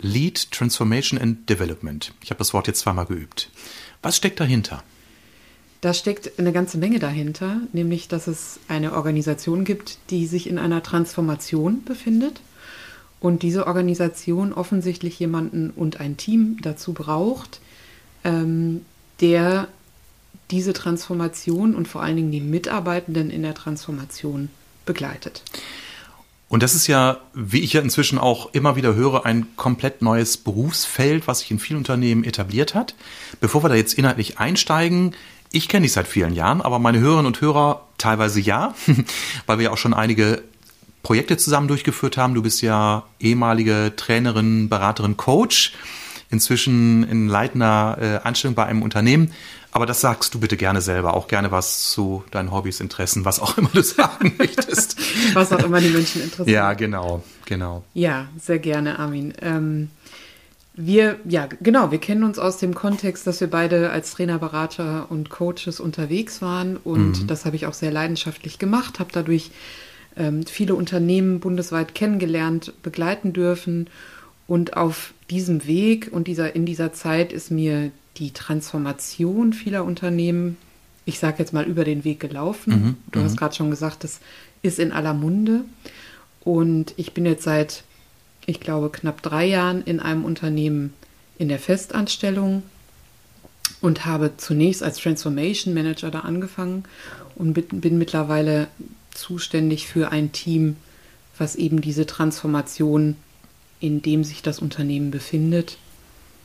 Lead 0.00 0.50
Transformation 0.50 1.18
and 1.18 1.48
Development. 1.48 2.12
Ich 2.22 2.30
habe 2.30 2.38
das 2.38 2.54
Wort 2.54 2.66
jetzt 2.66 2.80
zweimal 2.80 3.06
geübt. 3.06 3.50
Was 4.02 4.16
steckt 4.16 4.40
dahinter? 4.40 4.82
Da 5.80 5.94
steckt 5.94 6.38
eine 6.38 6.52
ganze 6.52 6.78
Menge 6.78 6.98
dahinter, 6.98 7.60
nämlich 7.72 8.08
dass 8.08 8.26
es 8.26 8.60
eine 8.68 8.92
Organisation 8.92 9.64
gibt, 9.64 9.98
die 10.10 10.26
sich 10.26 10.48
in 10.48 10.58
einer 10.58 10.82
Transformation 10.82 11.84
befindet 11.84 12.40
und 13.18 13.42
diese 13.42 13.66
Organisation 13.66 14.52
offensichtlich 14.52 15.18
jemanden 15.18 15.70
und 15.70 16.00
ein 16.00 16.16
Team 16.16 16.58
dazu 16.62 16.92
braucht, 16.92 17.60
ähm, 18.24 18.84
der 19.20 19.68
diese 20.50 20.72
Transformation 20.72 21.74
und 21.74 21.88
vor 21.88 22.02
allen 22.02 22.16
Dingen 22.16 22.32
die 22.32 22.40
Mitarbeitenden 22.40 23.30
in 23.30 23.42
der 23.42 23.54
Transformation 23.54 24.50
begleitet. 24.84 25.42
Und 26.50 26.64
das 26.64 26.74
ist 26.74 26.88
ja, 26.88 27.18
wie 27.32 27.60
ich 27.60 27.74
ja 27.74 27.80
inzwischen 27.80 28.18
auch 28.18 28.52
immer 28.52 28.74
wieder 28.74 28.96
höre, 28.96 29.24
ein 29.24 29.46
komplett 29.54 30.02
neues 30.02 30.36
Berufsfeld, 30.36 31.28
was 31.28 31.38
sich 31.38 31.52
in 31.52 31.60
vielen 31.60 31.78
Unternehmen 31.78 32.24
etabliert 32.24 32.74
hat. 32.74 32.96
Bevor 33.40 33.62
wir 33.62 33.68
da 33.68 33.76
jetzt 33.76 33.94
inhaltlich 33.94 34.40
einsteigen, 34.40 35.14
ich 35.52 35.68
kenne 35.68 35.84
dich 35.84 35.92
seit 35.92 36.08
vielen 36.08 36.34
Jahren, 36.34 36.60
aber 36.60 36.80
meine 36.80 36.98
Hörerinnen 36.98 37.26
und 37.26 37.40
Hörer 37.40 37.86
teilweise 37.98 38.40
ja, 38.40 38.74
weil 39.46 39.58
wir 39.58 39.66
ja 39.66 39.70
auch 39.70 39.78
schon 39.78 39.94
einige 39.94 40.42
Projekte 41.04 41.36
zusammen 41.36 41.68
durchgeführt 41.68 42.16
haben. 42.16 42.34
Du 42.34 42.42
bist 42.42 42.62
ja 42.62 43.04
ehemalige 43.20 43.92
Trainerin, 43.94 44.68
Beraterin, 44.68 45.16
Coach, 45.16 45.74
inzwischen 46.30 47.02
in 47.04 47.28
leitender 47.28 47.98
äh, 48.00 48.26
Anstellung 48.26 48.54
bei 48.54 48.66
einem 48.66 48.82
Unternehmen. 48.82 49.32
Aber 49.72 49.86
das 49.86 50.00
sagst 50.00 50.34
du 50.34 50.40
bitte 50.40 50.56
gerne 50.56 50.80
selber, 50.80 51.14
auch 51.14 51.28
gerne 51.28 51.52
was 51.52 51.90
zu 51.90 52.24
deinen 52.30 52.50
Hobbys, 52.50 52.80
Interessen, 52.80 53.24
was 53.24 53.40
auch 53.40 53.56
immer 53.58 53.70
du 53.72 53.82
sagen 53.82 54.34
möchtest. 54.38 54.96
was 55.34 55.52
auch 55.52 55.62
immer 55.62 55.80
die 55.80 55.90
Menschen 55.90 56.22
interessiert. 56.22 56.48
Ja, 56.48 56.72
genau, 56.72 57.22
genau. 57.46 57.84
Ja, 57.94 58.28
sehr 58.38 58.58
gerne, 58.58 58.98
Armin. 58.98 59.34
Ähm, 59.40 59.90
wir, 60.74 61.16
ja, 61.24 61.48
genau, 61.60 61.90
wir 61.90 61.98
kennen 61.98 62.24
uns 62.24 62.38
aus 62.38 62.58
dem 62.58 62.74
Kontext, 62.74 63.26
dass 63.26 63.40
wir 63.40 63.50
beide 63.50 63.90
als 63.90 64.12
Trainer, 64.12 64.38
Berater 64.38 65.06
und 65.10 65.28
Coaches 65.28 65.78
unterwegs 65.78 66.40
waren 66.40 66.76
und 66.76 67.22
mhm. 67.22 67.26
das 67.26 67.44
habe 67.44 67.56
ich 67.56 67.66
auch 67.66 67.74
sehr 67.74 67.90
leidenschaftlich 67.90 68.58
gemacht, 68.58 68.98
habe 68.98 69.10
dadurch 69.12 69.50
ähm, 70.16 70.46
viele 70.46 70.74
Unternehmen 70.74 71.40
bundesweit 71.40 71.94
kennengelernt, 71.94 72.72
begleiten 72.82 73.32
dürfen 73.32 73.90
und 74.46 74.76
auf 74.76 75.12
diesem 75.30 75.66
Weg 75.66 76.10
und 76.10 76.28
dieser, 76.28 76.54
in 76.54 76.66
dieser 76.66 76.92
Zeit 76.92 77.32
ist 77.32 77.50
mir 77.50 77.90
die 78.16 78.32
Transformation 78.32 79.52
vieler 79.52 79.84
Unternehmen, 79.84 80.56
ich 81.04 81.18
sage 81.18 81.36
jetzt 81.38 81.52
mal, 81.52 81.64
über 81.64 81.84
den 81.84 82.04
Weg 82.04 82.20
gelaufen. 82.20 82.72
Mhm, 82.72 82.96
du 83.12 83.22
hast 83.22 83.32
mhm. 83.32 83.36
gerade 83.36 83.54
schon 83.54 83.70
gesagt, 83.70 84.04
das 84.04 84.20
ist 84.62 84.78
in 84.78 84.92
aller 84.92 85.14
Munde. 85.14 85.64
Und 86.40 86.94
ich 86.96 87.12
bin 87.12 87.24
jetzt 87.24 87.44
seit, 87.44 87.84
ich 88.46 88.60
glaube, 88.60 88.90
knapp 88.90 89.22
drei 89.22 89.46
Jahren 89.46 89.82
in 89.82 90.00
einem 90.00 90.24
Unternehmen 90.24 90.92
in 91.38 91.48
der 91.48 91.58
Festanstellung 91.58 92.62
und 93.80 94.04
habe 94.04 94.36
zunächst 94.36 94.82
als 94.82 94.98
Transformation 94.98 95.72
Manager 95.72 96.10
da 96.10 96.20
angefangen 96.20 96.84
und 97.34 97.54
bin 97.54 97.98
mittlerweile 97.98 98.68
zuständig 99.14 99.86
für 99.86 100.10
ein 100.10 100.32
Team, 100.32 100.76
was 101.38 101.56
eben 101.56 101.80
diese 101.80 102.04
Transformation, 102.06 103.16
in 103.80 104.02
dem 104.02 104.24
sich 104.24 104.42
das 104.42 104.58
Unternehmen 104.58 105.10
befindet, 105.10 105.78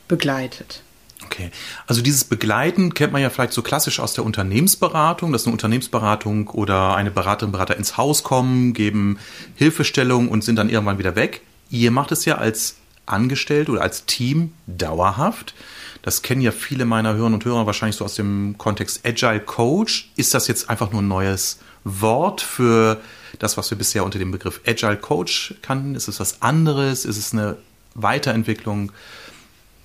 begleitet. 0.08 0.82
Okay, 1.24 1.50
also 1.86 2.02
dieses 2.02 2.24
Begleiten 2.24 2.92
kennt 2.92 3.12
man 3.12 3.22
ja 3.22 3.30
vielleicht 3.30 3.52
so 3.52 3.62
klassisch 3.62 4.00
aus 4.00 4.12
der 4.12 4.24
Unternehmensberatung, 4.24 5.32
dass 5.32 5.44
eine 5.44 5.52
Unternehmensberatung 5.52 6.48
oder 6.48 6.94
eine 6.94 7.10
Beraterin, 7.10 7.52
Berater 7.52 7.76
ins 7.76 7.96
Haus 7.96 8.22
kommen, 8.22 8.74
geben 8.74 9.18
Hilfestellung 9.54 10.28
und 10.28 10.44
sind 10.44 10.56
dann 10.56 10.68
irgendwann 10.68 10.98
wieder 10.98 11.16
weg. 11.16 11.40
Ihr 11.70 11.90
macht 11.90 12.12
es 12.12 12.26
ja 12.26 12.36
als 12.36 12.76
Angestellte 13.06 13.72
oder 13.72 13.82
als 13.82 14.04
Team 14.04 14.52
dauerhaft. 14.66 15.54
Das 16.02 16.22
kennen 16.22 16.42
ja 16.42 16.52
viele 16.52 16.84
meiner 16.84 17.14
Hörerinnen 17.14 17.34
und 17.34 17.44
Hörer 17.44 17.66
wahrscheinlich 17.66 17.96
so 17.96 18.04
aus 18.04 18.14
dem 18.14 18.56
Kontext 18.58 19.06
Agile 19.06 19.40
Coach. 19.40 20.12
Ist 20.16 20.34
das 20.34 20.48
jetzt 20.48 20.68
einfach 20.68 20.92
nur 20.92 21.02
ein 21.02 21.08
neues 21.08 21.58
Wort 21.84 22.42
für 22.42 23.00
das, 23.38 23.56
was 23.56 23.70
wir 23.70 23.78
bisher 23.78 24.04
unter 24.04 24.18
dem 24.18 24.30
Begriff 24.30 24.60
Agile 24.66 24.96
Coach 24.96 25.54
kannten? 25.62 25.94
Ist 25.94 26.08
es 26.08 26.20
was 26.20 26.42
anderes? 26.42 27.04
Ist 27.04 27.18
es 27.18 27.32
eine 27.32 27.56
Weiterentwicklung? 27.94 28.92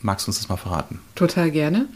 Magst 0.01 0.27
du 0.27 0.29
uns 0.29 0.39
das 0.39 0.49
mal 0.49 0.57
verraten? 0.57 0.99
Total 1.15 1.51
gerne. 1.51 1.87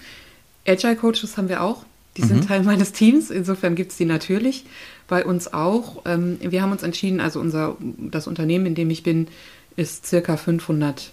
Agile 0.67 0.95
Coaches 0.95 1.37
haben 1.37 1.49
wir 1.49 1.61
auch. 1.61 1.85
Die 2.17 2.23
sind 2.23 2.43
mhm. 2.43 2.47
Teil 2.47 2.63
meines 2.63 2.93
Teams. 2.93 3.29
Insofern 3.29 3.75
gibt 3.75 3.91
es 3.91 3.97
die 3.97 4.05
natürlich 4.05 4.65
bei 5.07 5.25
uns 5.25 5.53
auch. 5.53 6.03
Ähm, 6.05 6.37
wir 6.41 6.61
haben 6.61 6.71
uns 6.71 6.83
entschieden, 6.83 7.19
also 7.19 7.39
unser, 7.39 7.77
das 7.79 8.27
Unternehmen, 8.27 8.67
in 8.67 8.75
dem 8.75 8.89
ich 8.89 9.03
bin, 9.03 9.27
ist 9.75 10.05
circa 10.05 10.37
500 10.37 11.11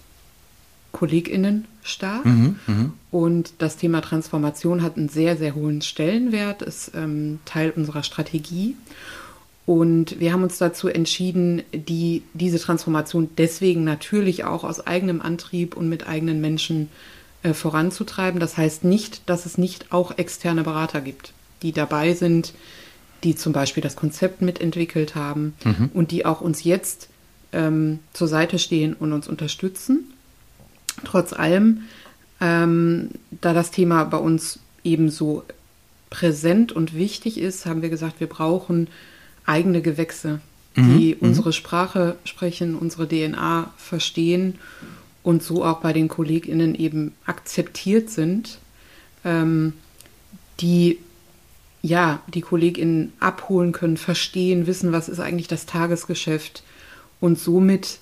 KollegInnen 0.93 1.65
stark. 1.83 2.25
Mhm, 2.25 2.55
mh. 2.67 2.91
Und 3.11 3.53
das 3.57 3.77
Thema 3.77 4.01
Transformation 4.01 4.81
hat 4.81 4.95
einen 4.97 5.09
sehr, 5.09 5.35
sehr 5.35 5.55
hohen 5.55 5.81
Stellenwert, 5.81 6.61
ist 6.61 6.91
ähm, 6.95 7.39
Teil 7.45 7.71
unserer 7.71 8.03
Strategie. 8.03 8.75
Und 9.65 10.19
wir 10.19 10.33
haben 10.33 10.43
uns 10.43 10.57
dazu 10.57 10.89
entschieden, 10.89 11.63
die, 11.73 12.23
diese 12.33 12.59
Transformation 12.59 13.29
deswegen 13.37 13.83
natürlich 13.83 14.43
auch 14.43 14.63
aus 14.63 14.85
eigenem 14.85 15.21
Antrieb 15.21 15.77
und 15.77 15.87
mit 15.87 16.05
eigenen 16.05 16.41
Menschen 16.41 16.89
äh, 17.43 17.53
voranzutreiben. 17.53 18.39
Das 18.39 18.57
heißt 18.57 18.83
nicht, 18.83 19.21
dass 19.29 19.45
es 19.45 19.57
nicht 19.57 19.93
auch 19.93 20.17
externe 20.17 20.63
Berater 20.63 20.99
gibt, 20.99 21.33
die 21.61 21.71
dabei 21.71 22.13
sind, 22.13 22.53
die 23.23 23.35
zum 23.35 23.53
Beispiel 23.53 23.81
das 23.81 23.95
Konzept 23.95 24.41
mitentwickelt 24.41 25.15
haben 25.15 25.53
mhm. 25.63 25.91
und 25.93 26.11
die 26.11 26.25
auch 26.25 26.41
uns 26.41 26.65
jetzt 26.65 27.07
ähm, 27.53 27.99
zur 28.11 28.27
Seite 28.27 28.59
stehen 28.59 28.93
und 28.93 29.13
uns 29.13 29.29
unterstützen. 29.29 30.11
Trotz 31.05 31.31
allem, 31.31 31.83
ähm, 32.41 33.11
da 33.31 33.53
das 33.53 33.71
Thema 33.71 34.03
bei 34.03 34.17
uns 34.17 34.59
ebenso 34.83 35.43
präsent 36.09 36.73
und 36.73 36.93
wichtig 36.93 37.37
ist, 37.37 37.65
haben 37.65 37.81
wir 37.81 37.89
gesagt, 37.89 38.19
wir 38.19 38.27
brauchen 38.27 38.87
eigene 39.45 39.81
Gewächse, 39.81 40.39
die 40.75 41.15
mhm. 41.15 41.27
unsere 41.27 41.49
mhm. 41.49 41.53
Sprache 41.53 42.15
sprechen, 42.23 42.75
unsere 42.75 43.07
DNA 43.07 43.71
verstehen 43.77 44.55
und 45.21 45.43
so 45.43 45.63
auch 45.63 45.81
bei 45.81 45.93
den 45.93 46.07
KollegInnen 46.07 46.75
eben 46.75 47.13
akzeptiert 47.25 48.09
sind, 48.09 48.59
ähm, 49.23 49.73
die 50.59 50.99
ja, 51.83 52.21
die 52.33 52.41
KollegInnen 52.41 53.11
abholen 53.19 53.73
können, 53.73 53.97
verstehen, 53.97 54.67
wissen, 54.67 54.93
was 54.93 55.09
ist 55.09 55.19
eigentlich 55.19 55.49
das 55.49 55.65
Tagesgeschäft 55.65 56.63
und 57.19 57.37
somit 57.37 57.99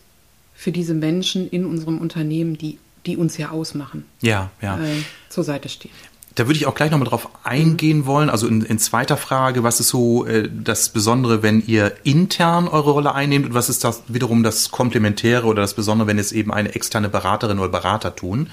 für 0.53 0.71
diese 0.71 0.93
Menschen 0.93 1.49
in 1.49 1.65
unserem 1.65 1.97
Unternehmen, 1.97 2.57
die, 2.57 2.77
die 3.07 3.17
uns 3.17 3.37
ja 3.37 3.49
ausmachen, 3.49 4.05
ja, 4.21 4.51
ja. 4.61 4.79
Äh, 4.79 4.97
zur 5.29 5.43
Seite 5.43 5.67
stehen. 5.67 5.91
Da 6.35 6.47
würde 6.47 6.57
ich 6.57 6.65
auch 6.65 6.75
gleich 6.75 6.91
nochmal 6.91 7.09
drauf 7.09 7.27
eingehen 7.43 8.05
wollen. 8.05 8.29
Also 8.29 8.47
in, 8.47 8.61
in, 8.61 8.79
zweiter 8.79 9.17
Frage, 9.17 9.63
was 9.63 9.79
ist 9.81 9.89
so 9.89 10.25
äh, 10.25 10.49
das 10.51 10.89
Besondere, 10.89 11.43
wenn 11.43 11.65
ihr 11.65 11.93
intern 12.03 12.69
eure 12.69 12.91
Rolle 12.91 13.13
einnehmt 13.13 13.47
und 13.47 13.53
was 13.53 13.67
ist 13.67 13.83
das 13.83 14.03
wiederum 14.07 14.41
das 14.43 14.71
Komplementäre 14.71 15.45
oder 15.45 15.61
das 15.61 15.73
Besondere, 15.73 16.07
wenn 16.07 16.19
es 16.19 16.31
eben 16.31 16.53
eine 16.53 16.73
externe 16.73 17.09
Beraterin 17.09 17.59
oder 17.59 17.69
Berater 17.69 18.15
tun? 18.15 18.49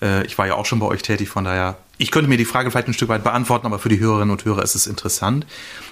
Äh, 0.00 0.24
ich 0.26 0.38
war 0.38 0.46
ja 0.46 0.54
auch 0.54 0.66
schon 0.66 0.78
bei 0.80 0.86
euch 0.86 1.02
tätig, 1.02 1.28
von 1.28 1.44
daher, 1.44 1.76
ich 1.98 2.10
könnte 2.10 2.30
mir 2.30 2.38
die 2.38 2.46
Frage 2.46 2.70
vielleicht 2.70 2.88
ein 2.88 2.94
Stück 2.94 3.10
weit 3.10 3.22
beantworten, 3.22 3.66
aber 3.66 3.78
für 3.78 3.90
die 3.90 4.00
Hörerinnen 4.00 4.30
und 4.30 4.44
Hörer 4.44 4.62
ist 4.62 4.74
es 4.74 4.86
interessant, 4.86 5.46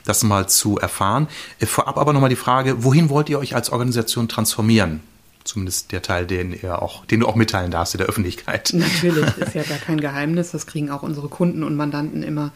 das 0.06 0.22
mal 0.22 0.48
zu 0.48 0.78
erfahren. 0.78 1.28
Äh, 1.60 1.66
vorab 1.66 1.98
aber 1.98 2.12
nochmal 2.12 2.30
die 2.30 2.36
Frage, 2.36 2.84
wohin 2.84 3.10
wollt 3.10 3.28
ihr 3.28 3.38
euch 3.38 3.54
als 3.54 3.70
Organisation 3.70 4.28
transformieren? 4.28 5.00
Zumindest 5.48 5.92
der 5.92 6.02
Teil, 6.02 6.26
den, 6.26 6.52
er 6.52 6.82
auch, 6.82 7.04
den 7.06 7.20
du 7.20 7.26
auch 7.26 7.34
mitteilen 7.34 7.70
darfst 7.70 7.94
in 7.94 7.98
der 7.98 8.06
Öffentlichkeit. 8.06 8.70
Natürlich, 8.74 9.36
ist 9.38 9.54
ja 9.54 9.62
gar 9.62 9.78
kein 9.78 10.00
Geheimnis. 10.00 10.52
Das 10.52 10.66
kriegen 10.66 10.90
auch 10.90 11.02
unsere 11.02 11.28
Kunden 11.28 11.64
und 11.64 11.74
Mandanten 11.74 12.22
immer 12.22 12.52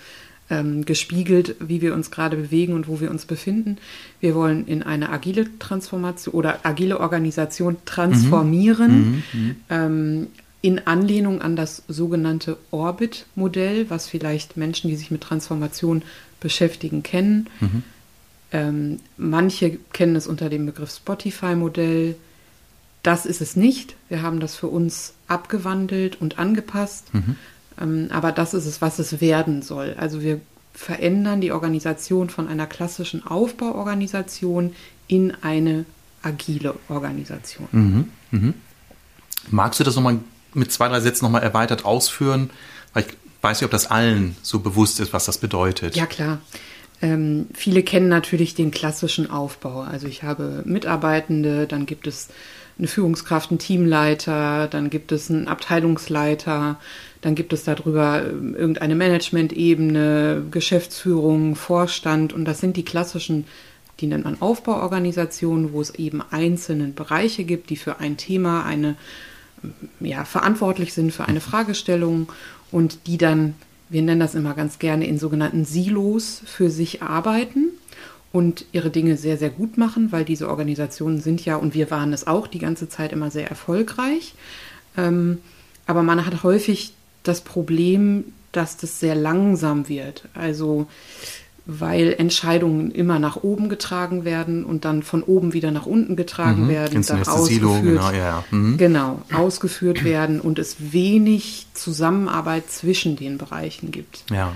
ähm, 0.51 0.85
gespiegelt, 0.85 1.57
wie 1.61 1.81
wir 1.81 1.95
uns 1.95 2.11
gerade 2.11 2.37
bewegen 2.37 2.75
und 2.75 2.87
wo 2.87 3.01
wir 3.01 3.11
uns 3.11 3.25
befinden. 3.25 3.79
Wir 4.21 4.35
wollen 4.35 4.67
in 4.67 4.83
eine 4.83 5.11
agile 5.11 5.47
Transformation 5.59 6.35
oder 6.35 6.61
agile 6.65 7.01
Organisation 7.01 7.79
transformieren. 7.87 8.93
Mhm, 8.93 9.23
mhm, 9.33 9.41
mhm. 9.41 9.57
ähm, 9.71 10.27
in 10.61 10.87
Anlehnung 10.87 11.43
an 11.43 11.57
das 11.57 11.83
sogenannte 11.89 12.57
Orbit-Modell, 12.71 13.91
was 13.91 14.07
vielleicht 14.07 14.57
Menschen, 14.57 14.89
die 14.89 14.97
sich 14.97 15.11
mit 15.11 15.21
Transformation 15.21 16.03
beschäftigen, 16.39 17.03
kennen. 17.03 17.49
Mhm. 17.61 17.83
Ähm, 18.53 19.01
manche 19.17 19.79
kennen 19.93 20.15
es 20.15 20.27
unter 20.27 20.49
dem 20.49 20.67
Begriff 20.67 20.95
Spotify-Modell. 20.95 22.15
Das 23.03 23.27
ist 23.27 23.41
es 23.41 23.57
nicht. 23.57 23.97
Wir 24.09 24.23
haben 24.23 24.39
das 24.41 24.55
für 24.55 24.69
uns 24.69 25.15
abgewandelt 25.27 26.21
und 26.21 26.39
angepasst. 26.39 27.13
Mhm. 27.13 27.37
Ähm, 27.81 28.09
aber 28.11 28.33
das 28.33 28.55
ist 28.55 28.67
es, 28.67 28.81
was 28.81 28.99
es 28.99 29.21
werden 29.21 29.63
soll. 29.63 29.95
Also 29.99 30.23
wir 30.23 30.41
verändern 30.75 31.41
die 31.41 31.53
Organisation 31.53 32.31
von 32.31 32.49
einer 32.49 32.67
klassischen 32.67 33.27
Aufbauorganisation 33.27 34.75
in 35.07 35.35
eine 35.43 35.85
agile 36.23 36.75
Organisation. 36.89 37.69
Mhm, 37.73 38.09
mhm. 38.31 38.55
Magst 39.51 39.81
du 39.81 39.85
das 39.85 39.97
nochmal 39.97 40.19
mit 40.55 40.73
zwei, 40.73 40.89
drei 40.89 41.01
Sätzen 41.01 41.25
nochmal 41.25 41.43
erweitert 41.43 41.85
ausführen? 41.85 42.51
Weil 42.95 43.05
ich 43.05 43.17
weiß 43.43 43.61
nicht, 43.61 43.65
ob 43.65 43.73
das 43.73 43.91
allen 43.91 44.37
so 44.43 44.61
bewusst 44.61 45.01
ist, 45.01 45.13
was 45.13 45.25
das 45.25 45.39
bedeutet. 45.39 45.97
Ja, 45.97 46.07
klar. 46.07 46.41
Ähm, 47.03 47.49
viele 47.53 47.83
kennen 47.83 48.09
natürlich 48.09 48.55
den 48.55 48.71
klassischen 48.71 49.29
Aufbau. 49.29 49.81
Also 49.81 50.07
ich 50.07 50.23
habe 50.23 50.63
Mitarbeitende, 50.65 51.67
dann 51.67 51.85
gibt 51.85 52.07
es 52.07 52.29
eine 52.79 52.89
Führungskraft, 52.89 53.51
einen 53.51 53.59
Teamleiter, 53.59 54.67
dann 54.69 54.91
gibt 54.91 55.13
es 55.13 55.31
einen 55.31 55.49
Abteilungsleiter, 55.49 56.79
dann 57.21 57.35
gibt 57.35 57.53
es 57.53 57.65
darüber 57.65 58.23
ähm, 58.25 58.55
irgendeine 58.55 58.95
Management-Ebene, 58.95 60.45
Geschäftsführung, 60.51 61.55
Vorstand 61.55 62.33
und 62.33 62.45
das 62.45 62.61
sind 62.61 62.77
die 62.77 62.85
klassischen, 62.85 63.47
die 64.01 64.07
nennt 64.07 64.25
man 64.25 64.41
Aufbauorganisationen, 64.41 65.73
wo 65.73 65.81
es 65.81 65.95
eben 65.95 66.23
einzelne 66.31 66.89
Bereiche 66.89 67.45
gibt, 67.45 67.71
die 67.71 67.77
für 67.77 68.01
ein 68.01 68.17
Thema 68.17 68.65
eine 68.65 68.97
ja, 70.01 70.25
verantwortlich 70.25 70.93
sind 70.93 71.13
für 71.13 71.27
eine 71.27 71.41
Fragestellung 71.41 72.33
und 72.71 73.07
die 73.07 73.19
dann, 73.19 73.55
wir 73.89 74.03
nennen 74.03 74.21
das 74.21 74.35
immer 74.35 74.55
ganz 74.55 74.79
gerne, 74.79 75.07
in 75.07 75.19
sogenannten 75.19 75.65
Silos 75.65 76.43
für 76.45 76.71
sich 76.71 77.03
arbeiten 77.03 77.69
und 78.33 78.65
ihre 78.73 78.91
Dinge 78.91 79.17
sehr, 79.17 79.37
sehr 79.37 79.51
gut 79.51 79.77
machen, 79.77 80.11
weil 80.11 80.25
diese 80.25 80.49
Organisationen 80.49 81.21
sind 81.21 81.45
ja, 81.45 81.57
und 81.57 81.75
wir 81.75 81.91
waren 81.91 82.13
es 82.13 82.27
auch 82.27 82.47
die 82.47 82.59
ganze 82.59 82.89
Zeit 82.89 83.13
immer 83.13 83.31
sehr 83.31 83.49
erfolgreich. 83.49 84.35
Ähm, 84.97 85.39
aber 85.87 86.03
man 86.03 86.25
hat 86.25 86.43
häufig 86.43 86.95
das 87.23 87.43
Problem, 87.43 88.25
dass 88.53 88.77
das 88.77 89.01
sehr 89.01 89.15
langsam 89.15 89.89
wird. 89.89 90.29
Also 90.35 90.87
weil 91.65 92.15
Entscheidungen 92.19 92.91
immer 92.91 93.19
nach 93.19 93.37
oben 93.37 93.69
getragen 93.69 94.25
werden 94.25 94.65
und 94.65 94.85
dann 94.85 95.03
von 95.03 95.23
oben 95.23 95.53
wieder 95.53 95.71
nach 95.71 95.87
unten 95.87 96.17
getragen 96.17 96.65
mhm, 96.65 96.69
werden, 96.69 97.03
dann 97.07 97.21
ausgeführt, 97.21 97.47
Silo, 97.47 97.81
genau, 97.81 98.11
ja. 98.11 98.45
mhm. 98.51 98.79
genau, 98.79 99.23
ausgeführt 99.33 100.03
werden 100.03 100.41
und 100.41 100.59
es 100.59 100.93
wenig 100.93 101.67
Zusammenarbeit 101.75 102.69
zwischen 102.69 103.15
den 103.15 103.39
Bereichen 103.39 103.93
gibt. 103.93 104.25
Ja, 104.31 104.37
ja. 104.37 104.55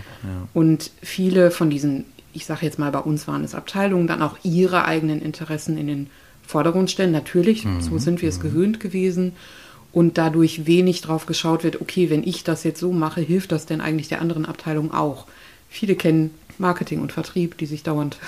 Und 0.52 0.90
viele 1.00 1.52
von 1.52 1.70
diesen, 1.70 2.06
ich 2.36 2.46
sage 2.46 2.66
jetzt 2.66 2.78
mal, 2.78 2.92
bei 2.92 2.98
uns 2.98 3.26
waren 3.26 3.42
es 3.42 3.54
Abteilungen, 3.54 4.06
dann 4.06 4.22
auch 4.22 4.36
ihre 4.42 4.84
eigenen 4.84 5.22
Interessen 5.22 5.78
in 5.78 5.86
den 5.86 6.10
Vordergrund 6.46 6.90
stellen. 6.90 7.10
Natürlich, 7.10 7.64
mhm, 7.64 7.80
so 7.80 7.98
sind 7.98 8.20
wir 8.22 8.28
es 8.28 8.38
mhm. 8.38 8.42
gewöhnt 8.42 8.80
gewesen. 8.80 9.32
Und 9.92 10.18
dadurch 10.18 10.66
wenig 10.66 11.00
drauf 11.00 11.24
geschaut 11.24 11.64
wird, 11.64 11.80
okay, 11.80 12.10
wenn 12.10 12.22
ich 12.22 12.44
das 12.44 12.64
jetzt 12.64 12.80
so 12.80 12.92
mache, 12.92 13.22
hilft 13.22 13.50
das 13.50 13.64
denn 13.64 13.80
eigentlich 13.80 14.08
der 14.08 14.20
anderen 14.20 14.44
Abteilung 14.44 14.92
auch? 14.92 15.26
Viele 15.70 15.94
kennen 15.94 16.32
Marketing 16.58 17.00
und 17.00 17.12
Vertrieb, 17.12 17.56
die 17.56 17.64
sich 17.64 17.82
dauernd. 17.82 18.18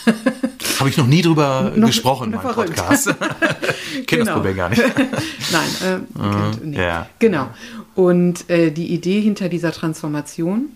Habe 0.80 0.90
ich 0.90 0.96
noch 0.96 1.06
nie 1.06 1.22
drüber 1.22 1.72
noch 1.76 1.86
gesprochen 1.86 2.32
in 2.32 2.38
meinem 2.42 2.54
Podcast. 2.54 3.06
Kennt 3.94 4.06
genau. 4.08 4.24
das 4.24 4.34
Problem 4.34 4.56
gar 4.56 4.68
nicht. 4.70 4.82
Nein, 5.52 5.68
äh, 5.84 6.18
uh, 6.18 6.30
kennt, 6.30 6.64
nee. 6.64 6.78
yeah. 6.78 7.08
genau. 7.18 7.48
Und 7.94 8.48
äh, 8.50 8.70
die 8.70 8.92
Idee 8.92 9.20
hinter 9.20 9.48
dieser 9.48 9.70
Transformation 9.70 10.70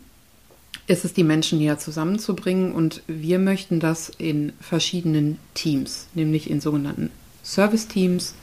ist 0.87 1.05
es, 1.05 1.13
die 1.13 1.25
Menschen 1.25 1.59
näher 1.59 1.79
zusammenzubringen. 1.79 2.73
Und 2.73 3.03
wir 3.07 3.39
möchten 3.39 3.81
das 3.81 4.11
in 4.19 4.53
verschiedenen 4.61 5.39
Teams, 5.55 6.07
nämlich 6.15 6.49
in 6.51 6.61
sogenannten 6.61 7.11
Service-Teams, 7.45 8.35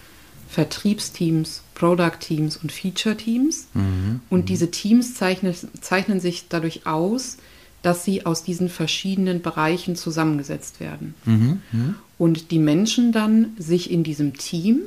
Vertriebsteams, 0.50 1.64
Product-Teams 1.74 2.58
und 2.58 2.72
Feature-Teams. 2.72 3.68
Mhm. 3.74 4.22
Und 4.30 4.42
mhm. 4.42 4.46
diese 4.46 4.72
Teams 4.72 5.16
zeichnen, 5.16 5.56
zeichnen 5.82 6.20
sich 6.20 6.48
dadurch 6.50 6.86
aus, 6.86 7.38
dass 7.82 8.06
sie 8.06 8.26
aus 8.26 8.44
diesen 8.44 8.70
verschiedenen 8.70 9.42
Bereichen 9.42 9.96
zusammengesetzt 9.96 10.80
werden. 10.80 11.16
Mhm, 11.26 11.62
mh. 11.72 11.96
Und 12.18 12.52
die 12.52 12.60
Menschen 12.60 13.12
dann 13.12 13.52
sich 13.58 13.92
in 13.92 14.04
diesem 14.04 14.38
Team, 14.38 14.80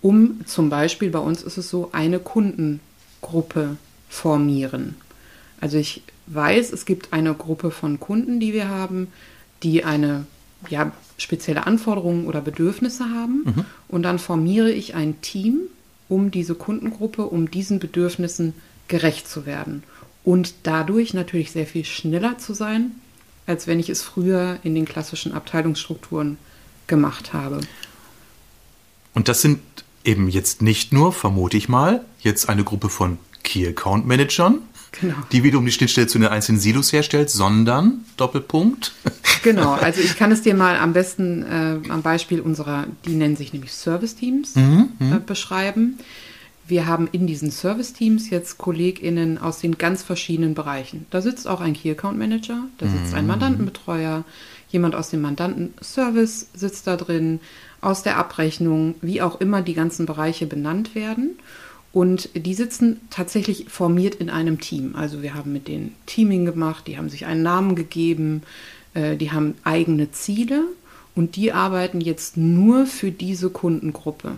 um 0.00 0.46
zum 0.46 0.70
Beispiel 0.70 1.10
bei 1.10 1.18
uns 1.18 1.42
ist 1.42 1.56
es 1.56 1.68
so, 1.68 1.90
eine 1.92 2.20
Kundengruppe 2.20 3.76
formieren. 4.08 4.94
Also 5.60 5.78
ich 5.78 6.02
weiß, 6.26 6.72
es 6.72 6.84
gibt 6.84 7.12
eine 7.12 7.34
Gruppe 7.34 7.70
von 7.70 8.00
Kunden, 8.00 8.40
die 8.40 8.52
wir 8.52 8.68
haben, 8.68 9.08
die 9.62 9.84
eine 9.84 10.26
ja, 10.68 10.92
spezielle 11.18 11.66
Anforderungen 11.66 12.26
oder 12.26 12.40
Bedürfnisse 12.40 13.04
haben. 13.04 13.42
Mhm. 13.44 13.64
Und 13.88 14.02
dann 14.02 14.18
formiere 14.18 14.70
ich 14.70 14.94
ein 14.94 15.20
Team 15.20 15.60
um 16.08 16.30
diese 16.30 16.54
Kundengruppe, 16.54 17.24
um 17.24 17.50
diesen 17.50 17.78
Bedürfnissen 17.78 18.54
gerecht 18.88 19.28
zu 19.28 19.46
werden 19.46 19.84
und 20.24 20.54
dadurch 20.64 21.14
natürlich 21.14 21.52
sehr 21.52 21.66
viel 21.66 21.84
schneller 21.84 22.38
zu 22.38 22.54
sein, 22.54 22.92
als 23.46 23.66
wenn 23.66 23.80
ich 23.80 23.88
es 23.88 24.02
früher 24.02 24.58
in 24.62 24.74
den 24.74 24.84
klassischen 24.84 25.32
Abteilungsstrukturen 25.32 26.36
gemacht 26.86 27.32
habe. 27.32 27.60
Und 29.14 29.28
das 29.28 29.42
sind 29.42 29.60
eben 30.04 30.28
jetzt 30.28 30.62
nicht 30.62 30.92
nur, 30.92 31.12
vermute 31.12 31.56
ich 31.56 31.68
mal, 31.68 32.04
jetzt 32.20 32.48
eine 32.48 32.64
Gruppe 32.64 32.88
von 32.88 33.18
Key 33.42 33.66
Account 33.66 34.06
Managern, 34.06 34.58
genau. 34.92 35.16
die 35.32 35.42
wiederum 35.42 35.64
die 35.64 35.72
Schnittstelle 35.72 36.06
zu 36.06 36.18
den 36.18 36.28
einzelnen 36.28 36.60
Silos 36.60 36.92
herstellt, 36.92 37.30
sondern 37.30 38.04
Doppelpunkt. 38.16 38.92
Genau, 39.42 39.72
also 39.80 40.00
ich 40.00 40.16
kann 40.16 40.32
es 40.32 40.42
dir 40.42 40.54
mal 40.54 40.76
am 40.76 40.92
besten 40.92 41.42
äh, 41.42 41.90
am 41.90 42.02
Beispiel 42.02 42.40
unserer, 42.40 42.86
die 43.06 43.14
nennen 43.14 43.36
sich 43.36 43.52
nämlich 43.52 43.72
Service 43.72 44.16
Teams, 44.16 44.54
mhm, 44.56 44.90
mhm. 44.98 45.12
äh, 45.12 45.20
beschreiben. 45.24 45.98
Wir 46.70 46.86
haben 46.86 47.08
in 47.10 47.26
diesen 47.26 47.50
Service-Teams 47.50 48.30
jetzt 48.30 48.56
KollegInnen 48.56 49.38
aus 49.38 49.58
den 49.58 49.76
ganz 49.76 50.04
verschiedenen 50.04 50.54
Bereichen. 50.54 51.04
Da 51.10 51.20
sitzt 51.20 51.48
auch 51.48 51.60
ein 51.60 51.72
Key 51.72 51.90
Account 51.90 52.16
Manager, 52.16 52.62
da 52.78 52.86
sitzt 52.86 53.12
ein 53.12 53.24
mhm. 53.24 53.30
Mandantenbetreuer, 53.30 54.24
jemand 54.70 54.94
aus 54.94 55.10
dem 55.10 55.20
Mandantenservice 55.20 56.46
sitzt 56.54 56.86
da 56.86 56.96
drin, 56.96 57.40
aus 57.80 58.04
der 58.04 58.18
Abrechnung, 58.18 58.94
wie 59.00 59.20
auch 59.20 59.40
immer 59.40 59.62
die 59.62 59.74
ganzen 59.74 60.06
Bereiche 60.06 60.46
benannt 60.46 60.94
werden. 60.94 61.38
Und 61.92 62.30
die 62.34 62.54
sitzen 62.54 63.00
tatsächlich 63.10 63.68
formiert 63.68 64.14
in 64.14 64.30
einem 64.30 64.60
Team. 64.60 64.94
Also 64.94 65.22
wir 65.22 65.34
haben 65.34 65.52
mit 65.52 65.66
denen 65.66 65.94
Teaming 66.06 66.44
gemacht, 66.44 66.86
die 66.86 66.96
haben 66.96 67.08
sich 67.08 67.26
einen 67.26 67.42
Namen 67.42 67.74
gegeben, 67.74 68.42
äh, 68.94 69.16
die 69.16 69.32
haben 69.32 69.54
eigene 69.64 70.12
Ziele 70.12 70.64
und 71.16 71.34
die 71.34 71.52
arbeiten 71.52 72.00
jetzt 72.00 72.36
nur 72.36 72.86
für 72.86 73.10
diese 73.10 73.50
Kundengruppe. 73.50 74.36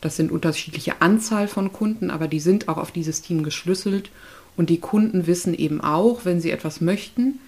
Das 0.00 0.16
sind 0.16 0.30
unterschiedliche 0.30 1.00
Anzahl 1.02 1.48
von 1.48 1.72
Kunden, 1.72 2.10
aber 2.10 2.28
die 2.28 2.40
sind 2.40 2.68
auch 2.68 2.76
auf 2.76 2.92
dieses 2.92 3.22
Team 3.22 3.42
geschlüsselt. 3.42 4.10
Und 4.56 4.70
die 4.70 4.78
Kunden 4.78 5.26
wissen 5.26 5.54
eben 5.54 5.80
auch, 5.80 6.24
wenn 6.24 6.40
sie 6.40 6.50
etwas 6.50 6.80
möchten, 6.80 7.40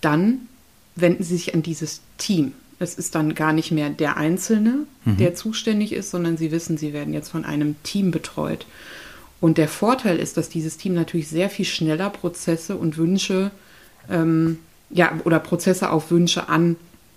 dann 0.00 0.48
wenden 0.94 1.22
sie 1.22 1.36
sich 1.36 1.54
an 1.54 1.62
dieses 1.62 2.00
Team. 2.16 2.52
Es 2.78 2.94
ist 2.94 3.14
dann 3.14 3.34
gar 3.34 3.52
nicht 3.52 3.70
mehr 3.70 3.90
der 3.90 4.16
Einzelne, 4.16 4.86
mhm. 5.04 5.16
der 5.16 5.34
zuständig 5.34 5.92
ist, 5.92 6.10
sondern 6.10 6.36
sie 6.36 6.50
wissen, 6.50 6.76
sie 6.76 6.92
werden 6.92 7.14
jetzt 7.14 7.30
von 7.30 7.44
einem 7.44 7.76
Team 7.82 8.10
betreut. 8.10 8.66
Und 9.40 9.58
der 9.58 9.68
Vorteil 9.68 10.18
ist, 10.18 10.36
dass 10.36 10.48
dieses 10.48 10.76
Team 10.76 10.94
natürlich 10.94 11.28
sehr 11.28 11.50
viel 11.50 11.64
schneller 11.64 12.10
Prozesse 12.10 12.76
und 12.76 12.96
Wünsche, 12.96 13.50
ähm, 14.10 14.58
ja, 14.90 15.12
oder 15.24 15.38
Prozesse 15.38 15.90
auf 15.90 16.10
Wünsche 16.10 16.48
an 16.48 16.76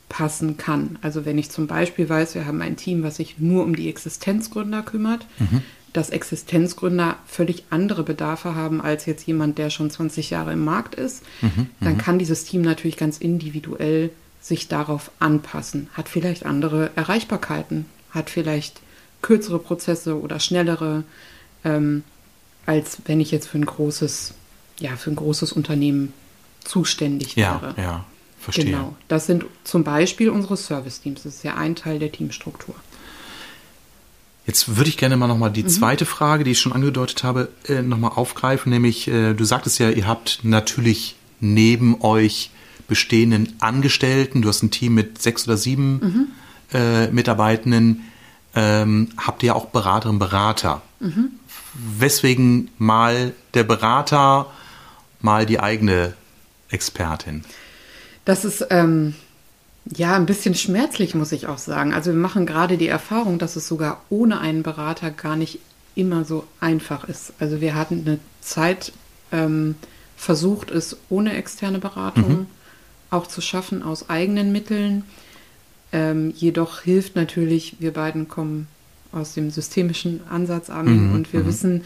passen 0.09 0.57
kann. 0.57 0.97
Also 1.01 1.23
wenn 1.23 1.37
ich 1.37 1.51
zum 1.51 1.67
Beispiel 1.67 2.09
weiß, 2.09 2.35
wir 2.35 2.45
haben 2.45 2.61
ein 2.61 2.75
Team, 2.75 3.03
was 3.03 3.17
sich 3.17 3.37
nur 3.37 3.63
um 3.63 3.75
die 3.75 3.87
Existenzgründer 3.89 4.81
kümmert, 4.81 5.27
mhm. 5.37 5.61
dass 5.93 6.09
Existenzgründer 6.09 7.17
völlig 7.27 7.65
andere 7.69 8.03
Bedarfe 8.03 8.55
haben 8.55 8.81
als 8.81 9.05
jetzt 9.05 9.27
jemand, 9.27 9.59
der 9.59 9.69
schon 9.69 9.89
20 9.89 10.31
Jahre 10.31 10.53
im 10.53 10.65
Markt 10.65 10.95
ist, 10.95 11.23
mhm. 11.41 11.67
dann 11.79 11.93
mhm. 11.93 11.97
kann 11.99 12.19
dieses 12.19 12.43
Team 12.43 12.63
natürlich 12.63 12.97
ganz 12.97 13.19
individuell 13.19 14.09
sich 14.49 14.67
darauf 14.67 15.11
anpassen, 15.19 15.87
hat 15.93 16.09
vielleicht 16.09 16.45
andere 16.45 16.91
Erreichbarkeiten, 16.95 17.85
hat 18.11 18.29
vielleicht 18.29 18.81
kürzere 19.21 19.59
Prozesse 19.59 20.19
oder 20.19 20.39
schnellere, 20.39 21.03
ähm, 21.63 22.03
als 22.65 22.97
wenn 23.05 23.21
ich 23.21 23.31
jetzt 23.31 23.47
für 23.47 23.57
ein 23.57 23.65
großes, 23.65 24.33
ja, 24.79 24.97
für 24.97 25.11
ein 25.11 25.15
großes 25.15 25.53
Unternehmen 25.53 26.13
zuständig 26.63 27.37
wäre. 27.37 27.73
Ja, 27.77 27.83
ja. 27.83 28.05
Verstehe. 28.39 28.65
Genau. 28.65 28.95
Das 29.07 29.25
sind 29.25 29.45
zum 29.65 29.83
Beispiel 29.83 30.29
unsere 30.29 30.55
Service-Teams. 30.55 31.23
Das 31.23 31.35
ist 31.35 31.43
ja 31.43 31.55
ein 31.55 31.75
Teil 31.75 31.99
der 31.99 32.11
Teamstruktur. 32.11 32.75
Jetzt 34.47 34.77
würde 34.77 34.89
ich 34.89 34.97
gerne 34.97 35.17
mal 35.17 35.27
nochmal 35.27 35.51
die 35.51 35.63
mhm. 35.63 35.69
zweite 35.69 36.05
Frage, 36.05 36.43
die 36.45 36.51
ich 36.51 36.59
schon 36.59 36.71
angedeutet 36.71 37.23
habe, 37.23 37.49
äh, 37.67 37.81
nochmal 37.81 38.11
aufgreifen. 38.15 38.71
Nämlich, 38.71 39.07
äh, 39.09 39.33
du 39.33 39.43
sagtest 39.43 39.77
ja, 39.79 39.89
ihr 39.89 40.07
habt 40.07 40.39
natürlich 40.43 41.15
neben 41.41 42.01
euch 42.01 42.49
bestehenden 42.89 43.55
Angestellten, 43.59 44.41
du 44.41 44.49
hast 44.49 44.63
ein 44.63 44.71
Team 44.71 44.95
mit 44.95 45.21
sechs 45.21 45.47
oder 45.47 45.55
sieben 45.55 45.99
mhm. 45.99 46.27
äh, 46.73 47.07
Mitarbeitenden, 47.07 48.01
ähm, 48.55 49.09
habt 49.17 49.43
ihr 49.43 49.55
auch 49.55 49.67
Beraterinnen 49.67 50.15
und 50.15 50.19
Berater. 50.19 50.81
Mhm. 50.99 51.29
Weswegen 51.73 52.71
mal 52.77 53.33
der 53.53 53.63
Berater, 53.63 54.47
mal 55.21 55.45
die 55.45 55.59
eigene 55.59 56.13
Expertin? 56.69 57.45
Das 58.25 58.43
ist 58.43 58.65
ähm, 58.69 59.15
ja 59.85 60.15
ein 60.15 60.25
bisschen 60.25 60.55
schmerzlich, 60.55 61.15
muss 61.15 61.31
ich 61.31 61.47
auch 61.47 61.59
sagen. 61.59 61.93
Also 61.93 62.11
wir 62.11 62.19
machen 62.19 62.45
gerade 62.45 62.77
die 62.77 62.87
Erfahrung, 62.87 63.39
dass 63.39 63.55
es 63.55 63.67
sogar 63.67 64.01
ohne 64.09 64.39
einen 64.39 64.63
Berater 64.63 65.11
gar 65.11 65.35
nicht 65.35 65.59
immer 65.95 66.25
so 66.25 66.45
einfach 66.59 67.03
ist. 67.03 67.33
Also 67.39 67.61
wir 67.61 67.75
hatten 67.75 68.03
eine 68.05 68.19
Zeit 68.41 68.93
ähm, 69.31 69.75
versucht 70.19 70.69
es 70.69 70.97
ohne 71.09 71.33
externe 71.33 71.79
Beratung 71.79 72.29
mhm. 72.29 72.47
Auch 73.09 73.27
zu 73.27 73.41
schaffen 73.41 73.83
aus 73.83 74.09
eigenen 74.09 74.51
Mitteln. 74.51 75.03
Ähm, 75.91 76.33
jedoch 76.35 76.81
hilft 76.81 77.15
natürlich, 77.15 77.77
wir 77.79 77.93
beiden 77.93 78.27
kommen 78.27 78.67
aus 79.11 79.33
dem 79.33 79.49
systemischen 79.49 80.21
Ansatz 80.29 80.69
an 80.69 81.07
mhm. 81.07 81.15
und 81.15 81.33
wir 81.33 81.41
mhm. 81.41 81.47
wissen, 81.47 81.83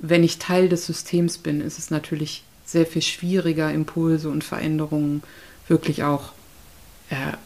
wenn 0.00 0.22
ich 0.22 0.38
Teil 0.38 0.68
des 0.68 0.86
Systems 0.86 1.38
bin, 1.38 1.60
ist 1.60 1.78
es 1.78 1.90
natürlich 1.90 2.44
sehr 2.64 2.86
viel 2.86 3.02
schwieriger, 3.02 3.72
Impulse 3.72 4.28
und 4.28 4.44
Veränderungen 4.44 5.22
wirklich 5.66 6.04
auch 6.04 6.32
äh, 7.10 7.36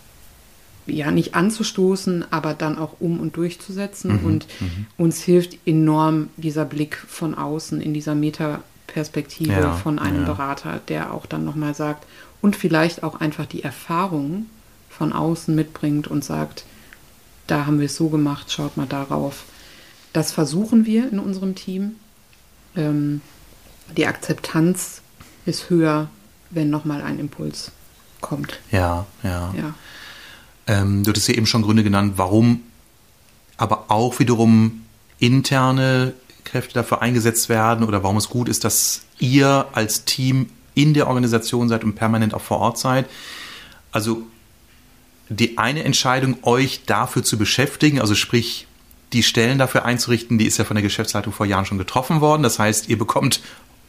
ja 0.86 1.12
nicht 1.12 1.34
anzustoßen, 1.34 2.24
aber 2.30 2.54
dann 2.54 2.76
auch 2.78 2.96
um 2.98 3.20
und 3.20 3.36
durchzusetzen. 3.36 4.20
Mhm, 4.20 4.24
und 4.26 4.46
mhm. 4.60 4.86
uns 4.96 5.22
hilft 5.22 5.56
enorm 5.64 6.30
dieser 6.36 6.64
Blick 6.64 6.96
von 6.96 7.34
außen 7.34 7.80
in 7.80 7.94
dieser 7.94 8.16
Metaperspektive 8.16 9.52
ja, 9.52 9.72
von 9.74 10.00
einem 10.00 10.22
ja. 10.22 10.32
Berater, 10.32 10.80
der 10.88 11.14
auch 11.14 11.26
dann 11.26 11.44
nochmal 11.44 11.74
sagt 11.74 12.04
und 12.42 12.56
vielleicht 12.56 13.02
auch 13.02 13.20
einfach 13.20 13.46
die 13.46 13.62
Erfahrung 13.62 14.46
von 14.90 15.12
außen 15.12 15.54
mitbringt 15.54 16.08
und 16.08 16.22
sagt, 16.22 16.66
da 17.46 17.64
haben 17.64 17.78
wir 17.78 17.86
es 17.86 17.96
so 17.96 18.08
gemacht, 18.08 18.52
schaut 18.52 18.76
mal 18.76 18.86
darauf. 18.86 19.44
Das 20.12 20.32
versuchen 20.32 20.84
wir 20.84 21.10
in 21.10 21.18
unserem 21.18 21.54
Team. 21.54 21.96
Ähm, 22.76 23.22
die 23.96 24.06
Akzeptanz 24.06 25.00
ist 25.46 25.70
höher, 25.70 26.10
wenn 26.50 26.68
nochmal 26.68 27.00
ein 27.02 27.18
Impuls 27.18 27.72
kommt. 28.20 28.60
Ja, 28.70 29.06
ja. 29.22 29.54
ja. 29.56 29.74
Ähm, 30.66 31.04
du 31.04 31.10
hattest 31.10 31.28
ja 31.28 31.34
eben 31.34 31.46
schon 31.46 31.62
Gründe 31.62 31.82
genannt, 31.82 32.14
warum 32.16 32.60
aber 33.56 33.86
auch 33.88 34.18
wiederum 34.18 34.82
interne 35.18 36.14
Kräfte 36.44 36.74
dafür 36.74 37.02
eingesetzt 37.02 37.48
werden 37.48 37.84
oder 37.84 38.02
warum 38.02 38.16
es 38.16 38.28
gut 38.28 38.48
ist, 38.48 38.64
dass 38.64 39.02
ihr 39.18 39.66
als 39.72 40.04
Team 40.04 40.50
in 40.74 40.94
der 40.94 41.08
Organisation 41.08 41.68
seid 41.68 41.84
und 41.84 41.94
permanent 41.94 42.34
auch 42.34 42.40
vor 42.40 42.58
Ort 42.58 42.78
seid. 42.78 43.06
Also 43.90 44.26
die 45.28 45.58
eine 45.58 45.84
Entscheidung, 45.84 46.38
euch 46.42 46.84
dafür 46.84 47.22
zu 47.22 47.38
beschäftigen, 47.38 48.00
also 48.00 48.14
sprich 48.14 48.66
die 49.12 49.22
Stellen 49.22 49.58
dafür 49.58 49.84
einzurichten, 49.84 50.38
die 50.38 50.46
ist 50.46 50.58
ja 50.58 50.64
von 50.64 50.74
der 50.74 50.82
Geschäftsleitung 50.82 51.32
vor 51.32 51.46
Jahren 51.46 51.66
schon 51.66 51.78
getroffen 51.78 52.20
worden. 52.20 52.42
Das 52.42 52.58
heißt, 52.58 52.88
ihr 52.88 52.98
bekommt 52.98 53.40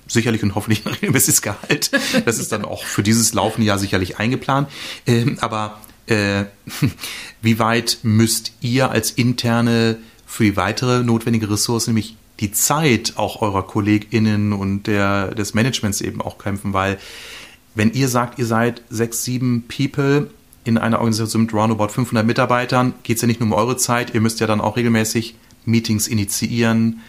sicherlich 0.08 0.44
und 0.44 0.56
hoffentlich 0.56 0.86
ein 0.86 0.94
regelmäßiges 0.94 1.42
Gehalt. 1.42 1.92
Das 2.26 2.40
ist 2.40 2.52
dann 2.52 2.66
auch 2.66 2.84
für 2.84 3.04
dieses 3.04 3.34
laufende 3.34 3.68
Jahr 3.68 3.80
sicherlich 3.80 4.20
eingeplant. 4.20 4.70
Ähm, 5.08 5.38
aber 5.40 5.80
äh, 6.08 6.46
wie 7.42 7.60
weit 7.60 8.00
müsst 8.04 8.54
ihr 8.62 8.92
als 8.92 9.12
interne 9.12 9.98
für 10.26 10.44
die 10.44 10.58
weitere 10.58 11.04
notwendige 11.04 11.50
Ressource, 11.50 11.88
nämlich 11.88 12.16
die 12.40 12.52
Zeit 12.52 13.14
auch 13.16 13.42
eurer 13.42 13.64
KollegInnen 13.64 14.54
und 14.54 14.88
der, 14.88 15.34
des 15.36 15.54
Managements 15.54 16.02
eben 16.02 16.22
auch 16.22 16.38
kämpfen, 16.38 16.74
weil 16.74 16.98
wenn 17.76 17.92
ihr 17.94 18.08
sagt, 18.08 18.40
ihr 18.40 18.46
seid 18.46 18.82
sechs, 18.90 19.24
sieben 19.24 19.66
People 19.68 20.30
in 20.64 20.78
einer 20.78 21.00
Organisation 21.00 21.44
mit 21.44 21.54
roundabout 21.54 21.90
500 21.90 22.26
Mitarbeitern, 22.26 22.94
geht 23.04 23.18
es 23.18 23.22
ja 23.22 23.28
nicht 23.28 23.40
nur 23.40 23.48
um 23.48 23.54
eure 23.54 23.78
Zeit, 23.78 24.14
ihr 24.14 24.22
müsst 24.22 24.40
ja 24.40 24.48
dann 24.48 24.62
auch 24.62 24.78
regelmäßig 24.78 25.36
Meetings 25.66 26.08
initiieren, 26.08 27.02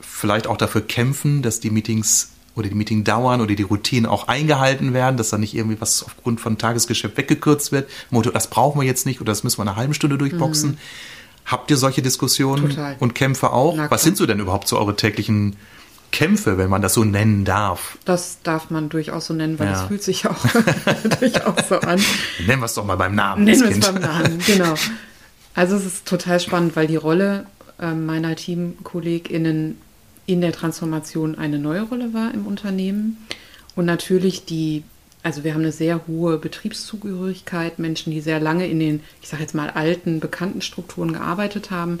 vielleicht 0.00 0.46
auch 0.46 0.56
dafür 0.56 0.82
kämpfen, 0.82 1.42
dass 1.42 1.60
die 1.60 1.70
Meetings 1.70 2.30
oder 2.54 2.68
die 2.68 2.74
Meeting 2.74 3.02
dauern 3.02 3.40
oder 3.40 3.54
die 3.54 3.62
Routinen 3.62 4.06
auch 4.06 4.28
eingehalten 4.28 4.92
werden, 4.92 5.16
dass 5.16 5.30
da 5.30 5.38
nicht 5.38 5.54
irgendwie 5.54 5.80
was 5.80 6.02
aufgrund 6.02 6.40
von 6.40 6.58
Tagesgeschäft 6.58 7.16
weggekürzt 7.16 7.72
wird. 7.72 7.88
Motto, 8.10 8.30
das 8.30 8.48
brauchen 8.48 8.80
wir 8.80 8.86
jetzt 8.86 9.06
nicht 9.06 9.20
oder 9.20 9.32
das 9.32 9.42
müssen 9.42 9.58
wir 9.58 9.62
eine 9.62 9.76
halbe 9.76 9.94
Stunde 9.94 10.18
durchboxen. 10.18 10.72
Mhm. 10.72 10.78
Habt 11.44 11.70
ihr 11.70 11.76
solche 11.76 12.02
Diskussionen 12.02 12.70
Total. 12.70 12.96
und 12.98 13.14
Kämpfe 13.14 13.52
auch? 13.52 13.76
Was 13.90 14.02
sind 14.02 14.16
so 14.16 14.26
denn 14.26 14.40
überhaupt 14.40 14.68
so 14.68 14.78
eure 14.78 14.96
täglichen 14.96 15.56
Kämpfe, 16.12 16.58
wenn 16.58 16.70
man 16.70 16.82
das 16.82 16.94
so 16.94 17.04
nennen 17.04 17.44
darf? 17.44 17.98
Das 18.04 18.38
darf 18.42 18.70
man 18.70 18.88
durchaus 18.88 19.26
so 19.26 19.34
nennen, 19.34 19.58
weil 19.58 19.66
ja. 19.66 19.72
das 19.72 19.82
fühlt 19.84 20.02
sich 20.02 20.26
auch 20.26 20.36
durchaus 21.20 21.68
so 21.68 21.80
an. 21.80 22.00
Nennen 22.46 22.62
wir 22.62 22.66
es 22.66 22.74
doch 22.74 22.84
mal 22.84 22.96
beim 22.96 23.14
Namen. 23.14 23.44
Nennen 23.44 23.60
wir 23.60 23.70
es 23.70 23.80
beim 23.80 24.00
Namen, 24.00 24.38
genau. 24.46 24.74
Also 25.54 25.76
es 25.76 25.84
ist 25.84 26.06
total 26.06 26.38
spannend, 26.38 26.76
weil 26.76 26.86
die 26.86 26.96
Rolle 26.96 27.46
äh, 27.80 27.92
meiner 27.92 28.36
TeamkollegInnen 28.36 29.78
in 30.26 30.40
der 30.40 30.52
Transformation 30.52 31.36
eine 31.36 31.58
neue 31.58 31.82
Rolle 31.82 32.14
war 32.14 32.32
im 32.32 32.46
Unternehmen. 32.46 33.26
Und 33.74 33.86
natürlich 33.86 34.44
die, 34.44 34.84
also 35.22 35.44
wir 35.44 35.54
haben 35.54 35.62
eine 35.62 35.72
sehr 35.72 36.06
hohe 36.06 36.36
Betriebszugehörigkeit, 36.38 37.78
Menschen, 37.78 38.10
die 38.10 38.20
sehr 38.20 38.40
lange 38.40 38.66
in 38.66 38.80
den, 38.80 39.00
ich 39.20 39.28
sage 39.28 39.42
jetzt 39.42 39.54
mal, 39.54 39.70
alten, 39.70 40.20
bekannten 40.20 40.62
Strukturen 40.62 41.12
gearbeitet 41.12 41.70
haben 41.70 42.00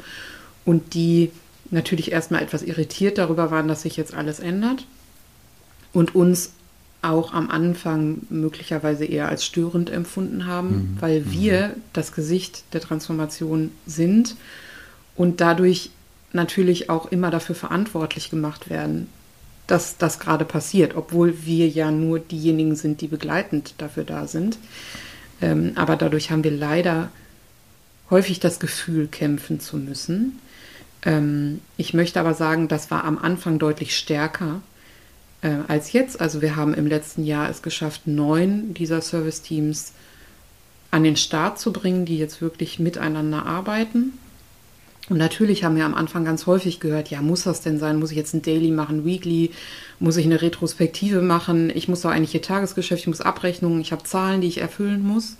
und 0.64 0.94
die 0.94 1.30
natürlich 1.70 2.12
erstmal 2.12 2.42
etwas 2.42 2.62
irritiert 2.62 3.18
darüber 3.18 3.50
waren, 3.50 3.68
dass 3.68 3.82
sich 3.82 3.96
jetzt 3.96 4.14
alles 4.14 4.40
ändert 4.40 4.86
und 5.92 6.14
uns 6.14 6.52
auch 7.00 7.32
am 7.32 7.50
Anfang 7.50 8.18
möglicherweise 8.28 9.04
eher 9.04 9.28
als 9.28 9.44
störend 9.44 9.90
empfunden 9.90 10.46
haben, 10.46 10.68
mhm. 10.68 10.96
weil 11.00 11.20
mhm. 11.20 11.32
wir 11.32 11.74
das 11.92 12.12
Gesicht 12.12 12.64
der 12.72 12.80
Transformation 12.80 13.72
sind 13.86 14.36
und 15.16 15.40
dadurch 15.40 15.90
natürlich 16.32 16.90
auch 16.90 17.10
immer 17.10 17.30
dafür 17.30 17.54
verantwortlich 17.54 18.30
gemacht 18.30 18.70
werden, 18.70 19.08
dass 19.72 19.96
das 19.96 20.18
gerade 20.18 20.44
passiert, 20.44 20.94
obwohl 20.96 21.46
wir 21.46 21.66
ja 21.66 21.90
nur 21.90 22.18
diejenigen 22.18 22.76
sind, 22.76 23.00
die 23.00 23.08
begleitend 23.08 23.72
dafür 23.78 24.04
da 24.04 24.26
sind. 24.26 24.58
Ähm, 25.40 25.72
aber 25.76 25.96
dadurch 25.96 26.30
haben 26.30 26.44
wir 26.44 26.50
leider 26.50 27.10
häufig 28.10 28.38
das 28.38 28.60
Gefühl, 28.60 29.08
kämpfen 29.08 29.60
zu 29.60 29.78
müssen. 29.78 30.38
Ähm, 31.06 31.62
ich 31.78 31.94
möchte 31.94 32.20
aber 32.20 32.34
sagen, 32.34 32.68
das 32.68 32.90
war 32.90 33.04
am 33.04 33.16
Anfang 33.16 33.58
deutlich 33.58 33.96
stärker 33.96 34.60
äh, 35.40 35.54
als 35.68 35.92
jetzt. 35.92 36.20
Also 36.20 36.42
wir 36.42 36.54
haben 36.54 36.74
im 36.74 36.86
letzten 36.86 37.24
Jahr 37.24 37.48
es 37.48 37.62
geschafft, 37.62 38.06
neun 38.06 38.74
dieser 38.74 39.00
Service-Teams 39.00 39.94
an 40.90 41.02
den 41.02 41.16
Start 41.16 41.58
zu 41.58 41.72
bringen, 41.72 42.04
die 42.04 42.18
jetzt 42.18 42.42
wirklich 42.42 42.78
miteinander 42.78 43.46
arbeiten. 43.46 44.18
Und 45.08 45.18
natürlich 45.18 45.64
haben 45.64 45.76
wir 45.76 45.84
am 45.84 45.94
Anfang 45.94 46.24
ganz 46.24 46.46
häufig 46.46 46.78
gehört, 46.78 47.10
ja, 47.10 47.20
muss 47.22 47.42
das 47.42 47.60
denn 47.60 47.78
sein? 47.78 47.98
Muss 47.98 48.12
ich 48.12 48.16
jetzt 48.16 48.34
ein 48.34 48.42
Daily 48.42 48.70
machen, 48.70 49.04
Weekly? 49.04 49.50
Muss 49.98 50.16
ich 50.16 50.26
eine 50.26 50.40
Retrospektive 50.40 51.22
machen? 51.22 51.70
Ich 51.74 51.88
muss 51.88 52.02
doch 52.02 52.10
eigentlich 52.10 52.30
hier 52.30 52.42
Tagesgeschäft, 52.42 53.02
ich 53.02 53.08
muss 53.08 53.20
Abrechnungen, 53.20 53.80
ich 53.80 53.92
habe 53.92 54.04
Zahlen, 54.04 54.40
die 54.40 54.48
ich 54.48 54.58
erfüllen 54.58 55.02
muss. 55.02 55.36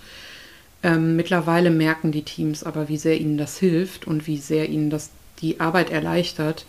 Ähm, 0.83 1.14
mittlerweile 1.14 1.71
merken 1.71 2.11
die 2.11 2.23
Teams 2.23 2.64
aber, 2.64 2.88
wie 2.88 2.97
sehr 2.97 3.21
ihnen 3.21 3.38
das 3.38 3.57
hilft 3.57 4.07
und 4.07 4.26
wie 4.26 4.38
sehr 4.38 4.69
ihnen 4.69 4.90
das 4.90 5.11
die 5.40 5.61
Arbeit 5.61 5.90
erleichtert. 5.90 6.66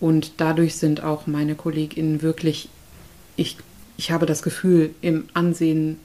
Und 0.00 0.32
dadurch 0.38 0.76
sind 0.76 1.04
auch 1.04 1.28
meine 1.28 1.54
KollegInnen 1.54 2.20
wirklich, 2.20 2.68
ich, 3.36 3.56
ich 3.96 4.10
habe 4.10 4.26
das 4.26 4.42
Gefühl, 4.42 4.90
im 5.02 5.28
Ansehen 5.34 5.98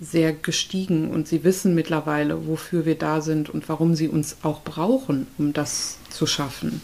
sehr 0.00 0.32
gestiegen 0.32 1.10
und 1.10 1.28
sie 1.28 1.44
wissen 1.44 1.74
mittlerweile, 1.74 2.46
wofür 2.46 2.84
wir 2.84 2.96
da 2.96 3.20
sind 3.20 3.48
und 3.48 3.68
warum 3.68 3.94
sie 3.94 4.08
uns 4.08 4.38
auch 4.42 4.62
brauchen, 4.62 5.26
um 5.38 5.52
das 5.52 5.98
zu 6.10 6.26
schaffen. 6.26 6.80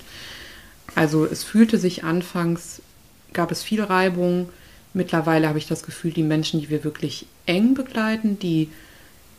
Also 0.94 1.24
es 1.26 1.42
fühlte 1.42 1.78
sich 1.78 2.04
anfangs, 2.04 2.82
gab 3.32 3.50
es 3.50 3.62
viel 3.62 3.82
Reibung. 3.82 4.48
Mittlerweile 4.92 5.48
habe 5.48 5.58
ich 5.58 5.66
das 5.66 5.82
Gefühl, 5.82 6.12
die 6.12 6.22
Menschen, 6.22 6.60
die 6.60 6.70
wir 6.70 6.84
wirklich 6.84 7.26
eng 7.46 7.74
begleiten, 7.74 8.38
die, 8.38 8.68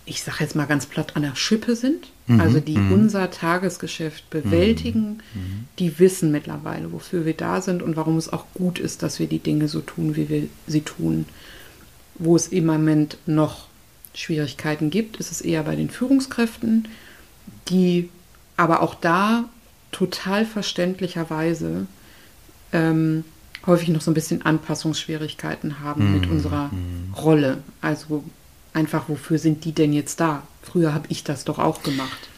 ich 0.06 0.22
sage 0.22 0.38
jetzt 0.42 0.56
mal 0.56 0.66
ganz 0.66 0.86
platt, 0.86 1.16
an 1.16 1.24
der 1.24 1.36
Schippe 1.36 1.76
sind, 1.76 2.10
mhm, 2.28 2.42
also 2.42 2.60
die 2.60 2.78
mhm. 2.78 2.92
unser 2.92 3.32
Tagesgeschäft 3.32 4.30
bewältigen, 4.30 5.20
mhm, 5.34 5.42
mhm, 5.42 5.66
die 5.80 5.98
wissen 6.00 6.32
mittlerweile, 6.32 6.92
wofür 6.92 7.26
wir 7.26 7.36
da 7.36 7.62
sind 7.62 7.82
und 7.84 7.96
warum 7.96 8.18
es 8.18 8.32
auch 8.32 8.46
gut 8.54 8.80
ist, 8.80 9.02
dass 9.02 9.20
wir 9.20 9.28
die 9.28 9.40
Dinge 9.40 9.70
so 9.70 9.80
tun, 9.80 10.16
wie 10.18 10.28
wir 10.28 10.48
sie 10.68 10.82
tun 10.82 11.26
wo 12.16 12.36
es 12.36 12.48
im 12.48 12.66
Moment 12.66 13.18
noch 13.26 13.68
Schwierigkeiten 14.14 14.90
gibt, 14.90 15.18
ist 15.18 15.32
es 15.32 15.42
eher 15.42 15.64
bei 15.64 15.76
den 15.76 15.90
Führungskräften, 15.90 16.88
die 17.70 18.10
aber 18.58 18.82
auch 18.82 18.96
da 18.96 19.46
total 19.92 20.46
verständlicherweise 20.46 21.88
ähm, 22.74 23.24
häufig 23.66 23.90
noch 23.90 24.02
so 24.02 24.12
ein 24.12 24.14
bisschen 24.14 24.44
Anpassungsschwierigkeiten 24.44 25.80
haben 25.80 26.12
mm, 26.12 26.14
mit 26.14 26.30
unserer 26.30 26.68
mm. 26.68 27.14
Rolle. 27.16 27.58
Also 27.82 28.24
einfach, 28.74 29.10
wofür 29.10 29.38
sind 29.38 29.66
die 29.66 29.74
denn 29.74 29.94
jetzt 29.94 30.20
da? 30.20 30.44
Früher 30.64 30.94
habe 30.94 31.06
ich 31.10 31.24
das 31.24 31.44
doch 31.46 31.60
auch 31.60 31.84
gemacht. 31.84 32.30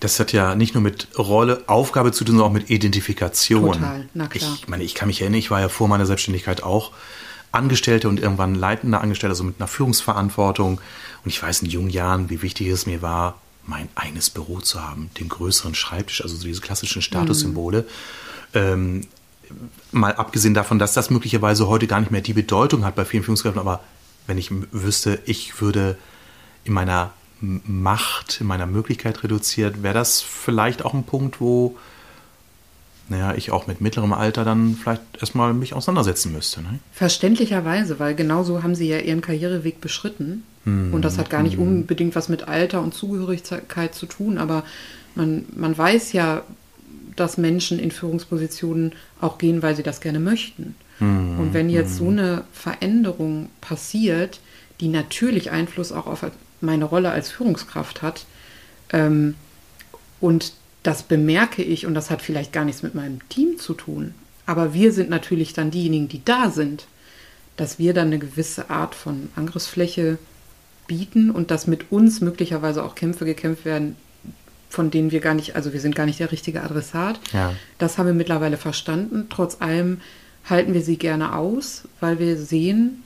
Das 0.00 0.18
hat 0.18 0.32
ja 0.32 0.56
nicht 0.56 0.74
nur 0.74 0.82
mit 0.82 1.16
Rolle, 1.16 1.62
Aufgabe 1.68 2.12
zu 2.12 2.24
tun, 2.24 2.34
sondern 2.34 2.50
auch 2.50 2.54
mit 2.54 2.70
Identifikation. 2.70 3.72
Total, 3.72 4.08
na 4.14 4.26
klar. 4.26 4.52
Ich 4.58 4.68
meine, 4.68 4.82
ich 4.82 4.94
kann 4.94 5.06
mich 5.06 5.20
erinnern, 5.20 5.38
ich 5.38 5.50
war 5.50 5.60
ja 5.60 5.68
vor 5.68 5.86
meiner 5.86 6.06
Selbstständigkeit 6.06 6.64
auch 6.64 6.90
Angestellte 7.52 8.08
und 8.08 8.18
irgendwann 8.18 8.54
leitender 8.54 9.00
Angestellter, 9.00 9.34
so 9.34 9.44
mit 9.44 9.56
einer 9.58 9.68
Führungsverantwortung. 9.68 10.80
Und 11.24 11.30
ich 11.30 11.42
weiß 11.42 11.62
in 11.62 11.68
jungen 11.68 11.90
Jahren, 11.90 12.30
wie 12.30 12.42
wichtig 12.42 12.68
es 12.68 12.86
mir 12.86 13.02
war, 13.02 13.38
mein 13.66 13.88
eigenes 13.94 14.30
Büro 14.30 14.60
zu 14.60 14.82
haben, 14.82 15.10
den 15.20 15.28
größeren 15.28 15.74
Schreibtisch, 15.74 16.22
also 16.22 16.34
so 16.34 16.44
diese 16.44 16.60
klassischen 16.60 17.02
Statussymbole. 17.02 17.82
Mhm. 17.82 17.86
Ähm, 18.54 19.06
mal 19.92 20.14
abgesehen 20.14 20.54
davon, 20.54 20.78
dass 20.78 20.94
das 20.94 21.10
möglicherweise 21.10 21.68
heute 21.68 21.86
gar 21.86 22.00
nicht 22.00 22.10
mehr 22.10 22.22
die 22.22 22.32
Bedeutung 22.32 22.84
hat 22.84 22.94
bei 22.96 23.04
vielen 23.04 23.22
Führungskräften, 23.22 23.60
aber 23.60 23.80
wenn 24.26 24.38
ich 24.38 24.50
wüsste, 24.72 25.20
ich 25.26 25.60
würde 25.60 25.96
in 26.64 26.72
meiner 26.72 27.12
Macht, 27.40 28.40
in 28.40 28.46
meiner 28.46 28.66
Möglichkeit 28.66 29.24
reduziert, 29.24 29.82
wäre 29.82 29.94
das 29.94 30.20
vielleicht 30.20 30.84
auch 30.84 30.94
ein 30.94 31.04
Punkt, 31.04 31.40
wo 31.40 31.76
naja, 33.12 33.34
ich 33.36 33.50
auch 33.50 33.66
mit 33.66 33.80
mittlerem 33.80 34.12
Alter 34.12 34.44
dann 34.44 34.74
vielleicht 34.74 35.02
erstmal 35.20 35.54
mich 35.54 35.74
auseinandersetzen 35.74 36.32
müsste. 36.32 36.62
Ne? 36.62 36.80
Verständlicherweise, 36.92 37.98
weil 37.98 38.14
genauso 38.14 38.62
haben 38.62 38.74
sie 38.74 38.88
ja 38.88 38.98
ihren 38.98 39.20
Karriereweg 39.20 39.80
beschritten. 39.80 40.42
Hm, 40.64 40.92
und 40.92 41.02
das 41.02 41.18
hat 41.18 41.30
gar 41.30 41.42
nicht 41.42 41.56
hm. 41.56 41.62
unbedingt 41.62 42.16
was 42.16 42.28
mit 42.28 42.48
Alter 42.48 42.82
und 42.82 42.94
Zugehörigkeit 42.94 43.94
zu 43.94 44.06
tun, 44.06 44.38
aber 44.38 44.64
man, 45.14 45.44
man 45.54 45.76
weiß 45.76 46.12
ja, 46.12 46.42
dass 47.14 47.36
Menschen 47.36 47.78
in 47.78 47.90
Führungspositionen 47.90 48.92
auch 49.20 49.38
gehen, 49.38 49.62
weil 49.62 49.76
sie 49.76 49.82
das 49.82 50.00
gerne 50.00 50.18
möchten. 50.18 50.74
Hm, 50.98 51.38
und 51.38 51.54
wenn 51.54 51.70
jetzt 51.70 51.96
so 51.96 52.06
hm. 52.06 52.18
eine 52.18 52.44
Veränderung 52.52 53.48
passiert, 53.60 54.40
die 54.80 54.88
natürlich 54.88 55.50
Einfluss 55.50 55.92
auch 55.92 56.06
auf 56.06 56.24
meine 56.60 56.86
Rolle 56.86 57.10
als 57.10 57.30
Führungskraft 57.30 58.02
hat, 58.02 58.26
ähm, 58.92 59.34
und 60.20 60.52
das 60.82 61.02
bemerke 61.02 61.62
ich 61.62 61.86
und 61.86 61.94
das 61.94 62.10
hat 62.10 62.22
vielleicht 62.22 62.52
gar 62.52 62.64
nichts 62.64 62.82
mit 62.82 62.94
meinem 62.94 63.26
Team 63.28 63.58
zu 63.58 63.74
tun. 63.74 64.14
Aber 64.46 64.74
wir 64.74 64.92
sind 64.92 65.10
natürlich 65.10 65.52
dann 65.52 65.70
diejenigen, 65.70 66.08
die 66.08 66.24
da 66.24 66.50
sind, 66.50 66.86
dass 67.56 67.78
wir 67.78 67.94
dann 67.94 68.08
eine 68.08 68.18
gewisse 68.18 68.70
Art 68.70 68.94
von 68.94 69.28
Angriffsfläche 69.36 70.18
bieten 70.86 71.30
und 71.30 71.50
dass 71.50 71.66
mit 71.66 71.92
uns 71.92 72.20
möglicherweise 72.20 72.82
auch 72.82 72.94
Kämpfe 72.94 73.24
gekämpft 73.24 73.64
werden, 73.64 73.96
von 74.68 74.90
denen 74.90 75.12
wir 75.12 75.20
gar 75.20 75.34
nicht, 75.34 75.54
also 75.54 75.72
wir 75.72 75.80
sind 75.80 75.94
gar 75.94 76.06
nicht 76.06 76.18
der 76.18 76.32
richtige 76.32 76.62
Adressat. 76.62 77.20
Ja. 77.32 77.54
Das 77.78 77.98
haben 77.98 78.06
wir 78.06 78.14
mittlerweile 78.14 78.56
verstanden. 78.56 79.26
Trotz 79.30 79.60
allem 79.60 80.00
halten 80.48 80.74
wir 80.74 80.82
sie 80.82 80.96
gerne 80.96 81.36
aus, 81.36 81.82
weil 82.00 82.18
wir 82.18 82.36
sehen, 82.36 83.02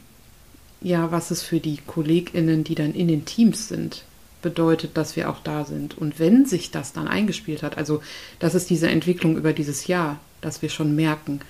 ja, 0.80 1.10
was 1.10 1.30
es 1.30 1.42
für 1.42 1.60
die 1.60 1.78
KollegInnen, 1.86 2.64
die 2.64 2.74
dann 2.74 2.94
in 2.94 3.08
den 3.08 3.24
Teams 3.24 3.68
sind, 3.68 4.04
bedeutet, 4.46 4.96
dass 4.96 5.16
wir 5.16 5.28
auch 5.28 5.40
da 5.42 5.64
sind. 5.64 5.98
Und 5.98 6.20
wenn 6.20 6.46
sich 6.46 6.70
das 6.70 6.92
dann 6.92 7.08
eingespielt 7.08 7.64
hat, 7.64 7.76
also 7.76 8.00
das 8.38 8.54
ist 8.54 8.70
diese 8.70 8.88
Entwicklung 8.88 9.36
über 9.36 9.52
dieses 9.52 9.88
Jahr, 9.88 10.20
dass 10.40 10.62
wir 10.62 10.68
schon 10.68 10.94
merken, 10.94 11.40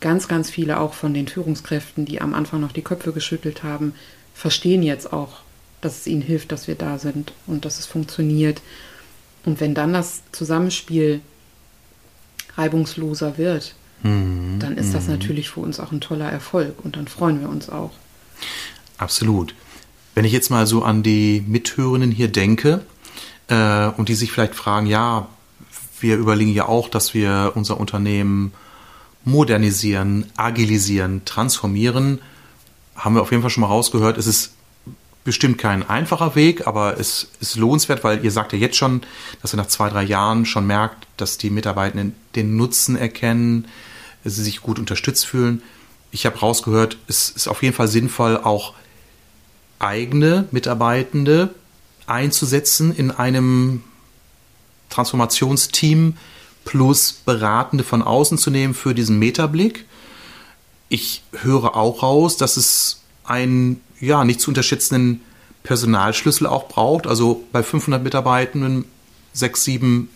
ganz, 0.00 0.28
ganz 0.28 0.48
viele 0.48 0.78
auch 0.78 0.94
von 0.94 1.12
den 1.12 1.26
Führungskräften, 1.26 2.04
die 2.04 2.20
am 2.20 2.34
Anfang 2.34 2.60
noch 2.60 2.70
die 2.70 2.82
Köpfe 2.82 3.12
geschüttelt 3.12 3.64
haben, 3.64 3.94
verstehen 4.32 4.84
jetzt 4.84 5.12
auch, 5.12 5.40
dass 5.80 5.98
es 5.98 6.06
ihnen 6.06 6.22
hilft, 6.22 6.52
dass 6.52 6.68
wir 6.68 6.76
da 6.76 6.98
sind 6.98 7.32
und 7.48 7.64
dass 7.64 7.80
es 7.80 7.86
funktioniert. 7.86 8.62
Und 9.44 9.60
wenn 9.60 9.74
dann 9.74 9.92
das 9.92 10.22
Zusammenspiel 10.30 11.20
reibungsloser 12.56 13.38
wird, 13.38 13.74
mhm. 14.04 14.58
dann 14.60 14.76
ist 14.76 14.94
das 14.94 15.06
mhm. 15.06 15.14
natürlich 15.14 15.50
für 15.50 15.60
uns 15.60 15.80
auch 15.80 15.90
ein 15.90 16.00
toller 16.00 16.30
Erfolg 16.30 16.84
und 16.84 16.94
dann 16.96 17.08
freuen 17.08 17.40
wir 17.40 17.48
uns 17.48 17.68
auch. 17.68 17.90
Absolut. 18.98 19.52
Wenn 20.16 20.24
ich 20.24 20.32
jetzt 20.32 20.50
mal 20.50 20.66
so 20.66 20.82
an 20.82 21.02
die 21.02 21.44
Mithörenden 21.46 22.10
hier 22.10 22.28
denke 22.28 22.80
äh, 23.48 23.88
und 23.98 24.08
die 24.08 24.14
sich 24.14 24.32
vielleicht 24.32 24.54
fragen, 24.54 24.86
ja, 24.86 25.28
wir 26.00 26.16
überlegen 26.16 26.54
ja 26.54 26.66
auch, 26.66 26.88
dass 26.88 27.12
wir 27.12 27.52
unser 27.54 27.78
Unternehmen 27.78 28.54
modernisieren, 29.26 30.24
agilisieren, 30.38 31.26
transformieren, 31.26 32.20
haben 32.94 33.14
wir 33.14 33.20
auf 33.20 33.30
jeden 33.30 33.42
Fall 33.42 33.50
schon 33.50 33.60
mal 33.60 33.66
rausgehört, 33.66 34.16
es 34.16 34.26
ist 34.26 34.54
bestimmt 35.22 35.58
kein 35.58 35.86
einfacher 35.86 36.34
Weg, 36.34 36.66
aber 36.66 36.98
es 36.98 37.28
ist 37.40 37.56
lohnenswert, 37.56 38.02
weil 38.02 38.24
ihr 38.24 38.30
sagt 38.30 38.54
ja 38.54 38.58
jetzt 38.58 38.78
schon, 38.78 39.02
dass 39.42 39.52
ihr 39.52 39.58
nach 39.58 39.68
zwei, 39.68 39.90
drei 39.90 40.02
Jahren 40.02 40.46
schon 40.46 40.66
merkt, 40.66 41.06
dass 41.18 41.36
die 41.36 41.50
Mitarbeitenden 41.50 42.14
den 42.36 42.56
Nutzen 42.56 42.96
erkennen, 42.96 43.68
sie 44.24 44.42
sich 44.42 44.62
gut 44.62 44.78
unterstützt 44.78 45.26
fühlen. 45.26 45.62
Ich 46.10 46.24
habe 46.24 46.38
rausgehört, 46.38 46.96
es 47.06 47.28
ist 47.28 47.48
auf 47.48 47.62
jeden 47.62 47.74
Fall 47.74 47.88
sinnvoll, 47.88 48.38
auch 48.38 48.72
eigene 49.78 50.46
Mitarbeitende 50.50 51.54
einzusetzen 52.06 52.94
in 52.94 53.10
einem 53.10 53.82
Transformationsteam 54.90 56.16
plus 56.64 57.12
Beratende 57.24 57.84
von 57.84 58.02
außen 58.02 58.38
zu 58.38 58.50
nehmen 58.50 58.74
für 58.74 58.94
diesen 58.94 59.18
Metablick. 59.18 59.84
Ich 60.88 61.22
höre 61.32 61.76
auch 61.76 62.02
raus, 62.02 62.36
dass 62.36 62.56
es 62.56 63.02
einen 63.24 63.80
ja, 64.00 64.24
nicht 64.24 64.40
zu 64.40 64.50
unterschätzenden 64.50 65.20
Personalschlüssel 65.62 66.46
auch 66.46 66.68
braucht. 66.68 67.06
Also 67.06 67.44
bei 67.52 67.62
500 67.62 68.02
Mitarbeitenden 68.02 68.84
sechs, 69.32 69.64
sieben 69.64 70.10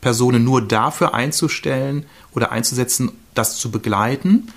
Personen 0.00 0.44
nur 0.44 0.62
dafür 0.62 1.14
einzustellen 1.14 2.06
oder 2.34 2.52
einzusetzen, 2.52 3.12
das 3.34 3.56
zu 3.56 3.70
begleiten 3.70 4.48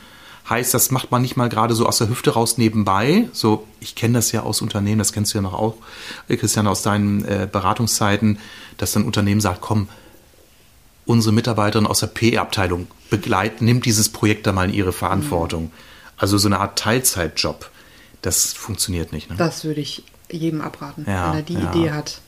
heißt, 0.49 0.73
das 0.73 0.91
macht 0.91 1.11
man 1.11 1.21
nicht 1.21 1.37
mal 1.37 1.49
gerade 1.49 1.73
so 1.73 1.85
aus 1.85 1.97
der 1.97 2.09
Hüfte 2.09 2.31
raus 2.31 2.57
nebenbei. 2.57 3.27
So, 3.33 3.65
ich 3.79 3.95
kenne 3.95 4.15
das 4.15 4.31
ja 4.31 4.43
aus 4.43 4.61
Unternehmen, 4.61 4.99
das 4.99 5.11
kennst 5.11 5.33
du 5.33 5.37
ja 5.37 5.41
noch 5.41 5.53
auch, 5.53 5.75
Christian, 6.27 6.67
aus 6.67 6.81
deinen 6.81 7.25
äh, 7.25 7.47
Beratungszeiten, 7.51 8.39
dass 8.77 8.95
ein 8.95 9.05
Unternehmen 9.05 9.41
sagt, 9.41 9.61
komm, 9.61 9.89
unsere 11.05 11.33
Mitarbeiterin 11.33 11.87
aus 11.87 11.99
der 11.99 12.07
PR-Abteilung 12.07 12.87
begleiten, 13.09 13.65
nimmt 13.65 13.85
dieses 13.85 14.09
Projekt 14.09 14.47
da 14.47 14.51
mal 14.51 14.69
in 14.69 14.73
ihre 14.73 14.93
Verantwortung. 14.93 15.65
Mhm. 15.65 15.71
Also 16.17 16.37
so 16.37 16.47
eine 16.47 16.59
Art 16.59 16.79
Teilzeitjob, 16.79 17.69
das 18.21 18.53
funktioniert 18.53 19.11
nicht. 19.11 19.29
Ne? 19.29 19.35
Das 19.37 19.63
würde 19.63 19.81
ich 19.81 20.03
jedem 20.31 20.61
abraten, 20.61 21.05
ja, 21.07 21.29
wenn 21.29 21.39
er 21.39 21.43
die 21.43 21.53
ja. 21.53 21.71
Idee 21.71 21.91
hat. 21.91 22.21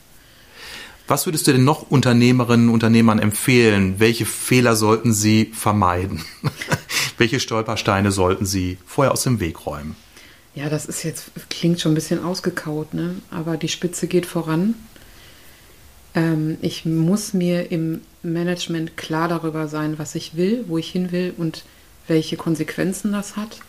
Was 1.08 1.24
würdest 1.24 1.46
du 1.46 1.52
denn 1.52 1.64
noch 1.64 1.90
Unternehmerinnen 1.90 2.68
und 2.68 2.74
Unternehmern 2.74 3.18
empfehlen? 3.18 3.98
Welche 3.98 4.26
Fehler 4.26 4.76
sollten 4.76 5.14
sie 5.14 5.50
vermeiden? 5.54 6.22
Welche 7.18 7.40
Stolpersteine 7.40 8.12
sollten 8.12 8.46
sie 8.46 8.78
vorher 8.86 9.12
aus 9.12 9.24
dem 9.24 9.40
Weg 9.40 9.66
räumen? 9.66 9.96
Ja, 10.54 10.68
das 10.70 10.86
ist 10.86 11.02
jetzt, 11.02 11.30
klingt 11.50 11.80
schon 11.80 11.92
ein 11.92 11.96
bisschen 11.96 12.24
ausgekaut, 12.24 12.94
ne? 12.94 13.16
aber 13.30 13.56
die 13.56 13.68
Spitze 13.68 14.06
geht 14.06 14.24
voran. 14.24 14.74
Ähm, 16.14 16.58
ich 16.62 16.84
muss 16.84 17.34
mir 17.34 17.70
im 17.70 18.00
Management 18.22 18.96
klar 18.96 19.28
darüber 19.28 19.68
sein, 19.68 19.98
was 19.98 20.14
ich 20.14 20.36
will, 20.36 20.64
wo 20.68 20.78
ich 20.78 20.90
hin 20.90 21.12
will 21.12 21.34
und 21.36 21.64
welche 22.06 22.36
Konsequenzen 22.36 23.12
das 23.12 23.36
hat. 23.36 23.60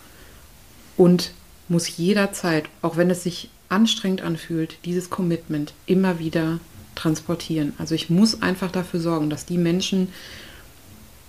Und 0.96 1.32
muss 1.68 1.98
jederzeit, 1.98 2.66
auch 2.82 2.98
wenn 2.98 3.10
es 3.10 3.24
sich 3.24 3.50
anstrengend 3.70 4.22
anfühlt, 4.22 4.78
dieses 4.86 5.10
Commitment 5.10 5.74
immer 5.86 6.20
wieder 6.20 6.60
transportieren. 6.96 7.74
Also 7.78 7.96
ich 7.96 8.10
muss 8.10 8.42
einfach 8.42 8.72
dafür 8.72 9.00
sorgen, 9.00 9.30
dass 9.30 9.46
die 9.46 9.58
Menschen, 9.58 10.10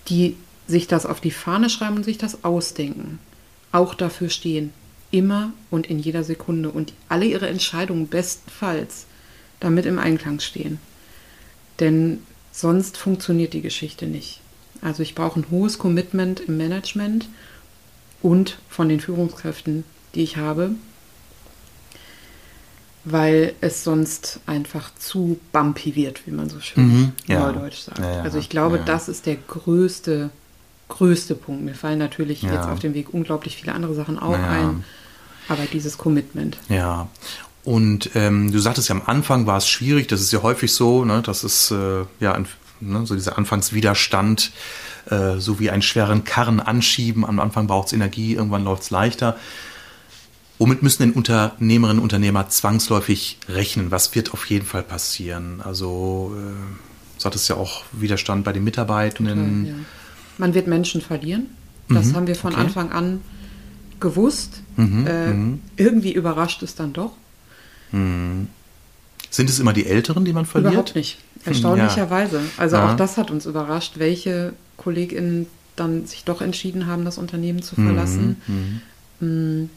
die 0.09 0.37
sich 0.71 0.87
das 0.87 1.05
auf 1.05 1.21
die 1.21 1.31
Fahne 1.31 1.69
schreiben 1.69 1.97
und 1.97 2.05
sich 2.05 2.19
das 2.19 2.45
ausdenken, 2.45 3.19
auch 3.73 3.95
dafür 3.95 4.31
stehen. 4.31 4.73
Immer 5.11 5.53
und 5.71 5.89
in 5.89 5.99
jeder 5.99 6.23
Sekunde 6.23 6.71
und 6.71 6.93
alle 7.09 7.27
ihre 7.27 7.49
Entscheidungen 7.49 8.09
bestenfalls 8.09 9.07
damit 9.59 9.85
im 9.85 9.99
Einklang 9.99 10.41
stehen. 10.41 10.79
Denn 11.81 12.21
sonst 12.53 12.97
funktioniert 12.97 13.53
die 13.53 13.61
Geschichte 13.61 14.07
nicht. 14.07 14.41
Also 14.81 15.03
ich 15.03 15.15
brauche 15.15 15.41
ein 15.41 15.47
hohes 15.51 15.79
Commitment 15.79 16.41
im 16.41 16.57
Management 16.57 17.29
und 18.23 18.59
von 18.69 18.89
den 18.89 19.01
Führungskräften, 19.01 19.85
die 20.15 20.23
ich 20.23 20.37
habe, 20.37 20.73
weil 23.05 23.55
es 23.61 23.83
sonst 23.85 24.41
einfach 24.47 24.95
zu 24.95 25.39
bumpy 25.53 25.97
wird, 25.97 26.27
wie 26.27 26.33
man 26.33 26.49
so 26.49 26.61
schön 26.61 26.87
mhm, 26.87 27.13
ja. 27.27 27.41
neudeutsch 27.41 27.81
sagt. 27.81 27.99
Ja, 27.99 28.17
ja, 28.17 28.23
also 28.23 28.39
ich 28.39 28.49
glaube, 28.49 28.81
das 28.85 29.09
ist 29.09 29.27
der 29.27 29.37
größte, 29.37 30.31
größte 30.91 31.35
Punkt. 31.35 31.65
Mir 31.65 31.75
fallen 31.75 31.99
natürlich 31.99 32.43
jetzt 32.43 32.67
auf 32.67 32.79
dem 32.79 32.93
Weg 32.93 33.15
unglaublich 33.15 33.57
viele 33.57 33.73
andere 33.73 33.95
Sachen 33.95 34.19
auch 34.19 34.39
ein, 34.39 34.85
aber 35.49 35.63
dieses 35.73 35.97
Commitment. 35.97 36.59
Ja. 36.69 37.09
Und 37.65 38.11
ähm, 38.15 38.53
du 38.53 38.59
sagtest 38.59 38.89
ja 38.89 38.95
am 38.95 39.03
Anfang 39.07 39.47
war 39.47 39.59
es 39.59 39.69
schwierig, 39.69 40.07
das 40.09 40.21
ist 40.21 40.33
ja 40.33 40.43
häufig 40.43 40.73
so, 40.73 41.05
ne, 41.05 41.23
das 41.23 41.45
ist 41.45 41.71
äh, 41.71 42.05
ja 42.19 42.33
ein, 42.33 42.47
ne, 42.81 43.07
so 43.07 43.15
dieser 43.15 43.37
Anfangswiderstand, 43.37 44.53
äh, 45.11 45.37
so 45.39 45.61
wie 45.61 45.71
einen 45.71 45.83
schweren 45.83 46.25
Karren 46.25 46.61
anschieben. 46.61 47.25
Am 47.25 47.39
Anfang 47.39 47.67
braucht 47.67 47.89
es 47.89 47.93
Energie, 47.93 48.35
irgendwann 48.35 48.65
läuft 48.65 48.85
es 48.85 48.91
leichter. 48.91 49.37
Womit 50.59 50.83
müssen 50.83 51.03
denn 51.03 51.13
Unternehmerinnen 51.13 51.99
und 51.99 52.05
Unternehmer 52.05 52.49
zwangsläufig 52.49 53.39
rechnen? 53.49 53.91
Was 53.91 54.15
wird 54.15 54.33
auf 54.33 54.47
jeden 54.47 54.67
Fall 54.67 54.83
passieren? 54.83 55.63
Also, 55.63 56.35
äh, 56.37 57.21
sagtest 57.21 57.49
ja 57.49 57.57
auch 57.57 57.83
Widerstand 57.93 58.45
bei 58.45 58.53
den 58.53 58.65
Mitarbeitenden. 58.65 59.65
Total, 59.65 59.79
ja. 59.79 59.85
Man 60.41 60.55
wird 60.55 60.67
Menschen 60.67 61.01
verlieren. 61.01 61.47
Das 61.89 62.07
mhm, 62.07 62.17
haben 62.17 62.27
wir 62.27 62.35
von 62.35 62.53
okay. 62.53 62.63
Anfang 62.63 62.93
an 62.93 63.21
gewusst. 64.01 64.63
Mhm, 64.77 65.07
äh, 65.07 65.27
mhm. 65.33 65.61
irgendwie 65.77 66.13
überrascht 66.13 66.63
es 66.63 66.75
dann 66.75 66.93
doch. 66.93 67.13
Mhm. 67.93 68.49
Sind 69.29 69.51
es 69.51 69.61
immer 69.61 69.73
die 69.73 69.87
Älteren, 69.87 70.25
die 70.25 70.33
man 70.33 70.47
verliert? 70.47 70.73
Überhaupt 70.73 70.97
nicht. 70.97 71.19
Erstaunlicherweise. 71.45 72.39
Ja. 72.39 72.43
Also 72.57 72.77
ja. 72.77 72.91
auch 72.91 72.97
das 72.97 73.17
hat 73.17 73.31
uns 73.31 73.47
überrascht, 73.47 73.95
welche 73.99 74.55
KollegInnen 74.77 75.47
dann 75.77 76.07
sich 76.07 76.25
doch 76.25 76.41
entschieden 76.41 76.87
haben, 76.87 77.05
das 77.05 77.19
Unternehmen 77.19 77.63
zu 77.63 77.75
verlassen. 77.75 78.37
Mhm, 78.47 78.81
mhm. 79.21 79.63
Mm. 79.65 79.71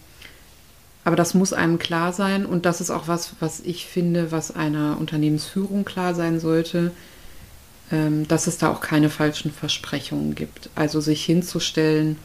Aber 1.05 1.17
das 1.17 1.33
muss 1.33 1.51
einem 1.51 1.79
klar 1.79 2.13
sein 2.13 2.45
und 2.45 2.65
das 2.65 2.79
ist 2.79 2.89
auch 2.89 3.09
was, 3.09 3.33
was 3.41 3.59
ich 3.59 3.85
finde, 3.85 4.31
was 4.31 4.55
einer 4.55 4.97
Unternehmensführung 4.97 5.83
klar 5.83 6.15
sein 6.15 6.39
sollte, 6.39 6.91
dass 8.27 8.47
es 8.47 8.57
da 8.57 8.69
auch 8.71 8.81
keine 8.81 9.09
falschen 9.09 9.51
Versprechungen 9.51 10.35
gibt. 10.35 10.69
Also 10.75 10.99
sich 10.99 11.23
hinzustellen 11.23 12.17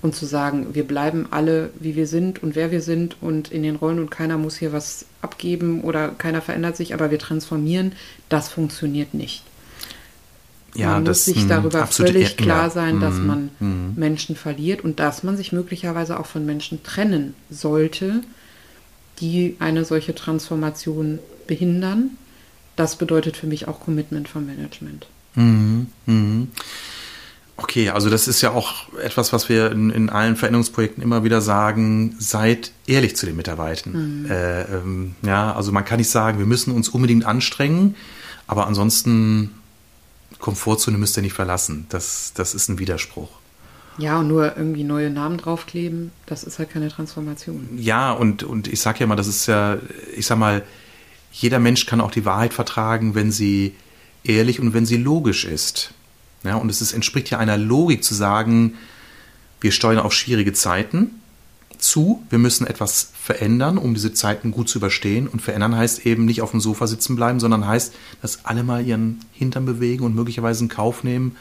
und 0.00 0.14
zu 0.14 0.26
sagen, 0.26 0.74
wir 0.74 0.86
bleiben 0.86 1.26
alle, 1.30 1.70
wie 1.80 1.96
wir 1.96 2.06
sind 2.06 2.42
und 2.42 2.54
wer 2.54 2.70
wir 2.70 2.80
sind 2.82 3.16
und 3.20 3.50
in 3.50 3.62
den 3.62 3.76
Rollen 3.76 3.98
und 3.98 4.10
keiner 4.10 4.38
muss 4.38 4.56
hier 4.56 4.72
was 4.72 5.06
abgeben 5.22 5.82
oder 5.82 6.10
keiner 6.10 6.40
verändert 6.40 6.76
sich, 6.76 6.94
aber 6.94 7.10
wir 7.10 7.18
transformieren, 7.18 7.92
das 8.28 8.48
funktioniert 8.48 9.14
nicht. 9.14 9.42
Ja, 10.74 10.92
man 10.92 11.04
das, 11.04 11.26
muss 11.26 11.34
sich 11.34 11.44
mh, 11.44 11.48
darüber 11.48 11.82
absolut, 11.82 12.12
völlig 12.12 12.36
klar 12.36 12.70
sein, 12.70 13.00
dass 13.00 13.14
Mhm, 13.14 13.26
man 13.26 13.50
mhm. 13.58 13.92
Menschen 13.96 14.36
verliert 14.36 14.84
und 14.84 15.00
dass 15.00 15.22
man 15.24 15.36
sich 15.36 15.50
möglicherweise 15.50 16.20
auch 16.20 16.26
von 16.26 16.46
Menschen 16.46 16.82
trennen 16.84 17.34
sollte, 17.50 18.20
die 19.20 19.56
eine 19.58 19.84
solche 19.84 20.14
Transformation 20.14 21.18
behindern. 21.48 22.10
Das 22.78 22.94
bedeutet 22.94 23.36
für 23.36 23.48
mich 23.48 23.66
auch 23.66 23.80
Commitment 23.80 24.28
vom 24.28 24.46
Management. 24.46 25.08
Okay, 27.56 27.90
also 27.90 28.08
das 28.08 28.28
ist 28.28 28.40
ja 28.40 28.52
auch 28.52 28.92
etwas, 29.02 29.32
was 29.32 29.48
wir 29.48 29.72
in, 29.72 29.90
in 29.90 30.10
allen 30.10 30.36
Veränderungsprojekten 30.36 31.02
immer 31.02 31.24
wieder 31.24 31.40
sagen, 31.40 32.14
seid 32.20 32.70
ehrlich 32.86 33.16
zu 33.16 33.26
den 33.26 33.34
Mitarbeitern. 33.34 34.26
Äh, 34.30 34.62
ähm, 34.62 35.16
ja, 35.22 35.52
also 35.54 35.72
man 35.72 35.84
kann 35.84 35.98
nicht 35.98 36.08
sagen, 36.08 36.38
wir 36.38 36.46
müssen 36.46 36.72
uns 36.72 36.88
unbedingt 36.88 37.24
anstrengen, 37.26 37.96
aber 38.46 38.68
ansonsten 38.68 39.56
Komfortzone 40.38 40.98
müsst 40.98 41.16
ihr 41.16 41.24
nicht 41.24 41.32
verlassen. 41.32 41.86
Das, 41.88 42.32
das 42.32 42.54
ist 42.54 42.68
ein 42.68 42.78
Widerspruch. 42.78 43.30
Ja, 43.98 44.20
und 44.20 44.28
nur 44.28 44.56
irgendwie 44.56 44.84
neue 44.84 45.10
Namen 45.10 45.38
draufkleben, 45.38 46.12
das 46.26 46.44
ist 46.44 46.60
halt 46.60 46.70
keine 46.70 46.90
Transformation. 46.90 47.70
Ja, 47.76 48.12
und, 48.12 48.44
und 48.44 48.68
ich 48.68 48.80
sage 48.80 49.00
ja 49.00 49.08
mal, 49.08 49.16
das 49.16 49.26
ist 49.26 49.46
ja, 49.46 49.78
ich 50.16 50.26
sag 50.26 50.38
mal, 50.38 50.62
jeder 51.32 51.58
Mensch 51.58 51.86
kann 51.86 52.00
auch 52.00 52.10
die 52.10 52.24
Wahrheit 52.24 52.54
vertragen, 52.54 53.14
wenn 53.14 53.30
sie 53.30 53.74
ehrlich 54.24 54.60
und 54.60 54.74
wenn 54.74 54.86
sie 54.86 54.96
logisch 54.96 55.44
ist. 55.44 55.92
Ja, 56.44 56.56
und 56.56 56.70
es 56.70 56.80
ist, 56.80 56.92
entspricht 56.92 57.30
ja 57.30 57.38
einer 57.38 57.56
Logik 57.56 58.04
zu 58.04 58.14
sagen, 58.14 58.74
wir 59.60 59.72
steuern 59.72 59.98
auf 59.98 60.12
schwierige 60.12 60.52
Zeiten 60.52 61.20
zu, 61.78 62.22
wir 62.30 62.38
müssen 62.38 62.66
etwas 62.66 63.12
verändern, 63.20 63.78
um 63.78 63.94
diese 63.94 64.12
Zeiten 64.12 64.50
gut 64.50 64.68
zu 64.68 64.78
überstehen. 64.78 65.28
Und 65.28 65.42
verändern 65.42 65.76
heißt 65.76 66.06
eben 66.06 66.24
nicht 66.24 66.42
auf 66.42 66.50
dem 66.50 66.60
Sofa 66.60 66.86
sitzen 66.86 67.16
bleiben, 67.16 67.40
sondern 67.40 67.66
heißt, 67.66 67.94
dass 68.20 68.44
alle 68.44 68.62
mal 68.62 68.84
ihren 68.84 69.20
Hintern 69.32 69.64
bewegen 69.64 70.04
und 70.04 70.14
möglicherweise 70.14 70.64
in 70.64 70.68
Kauf 70.68 71.04
nehmen, 71.04 71.36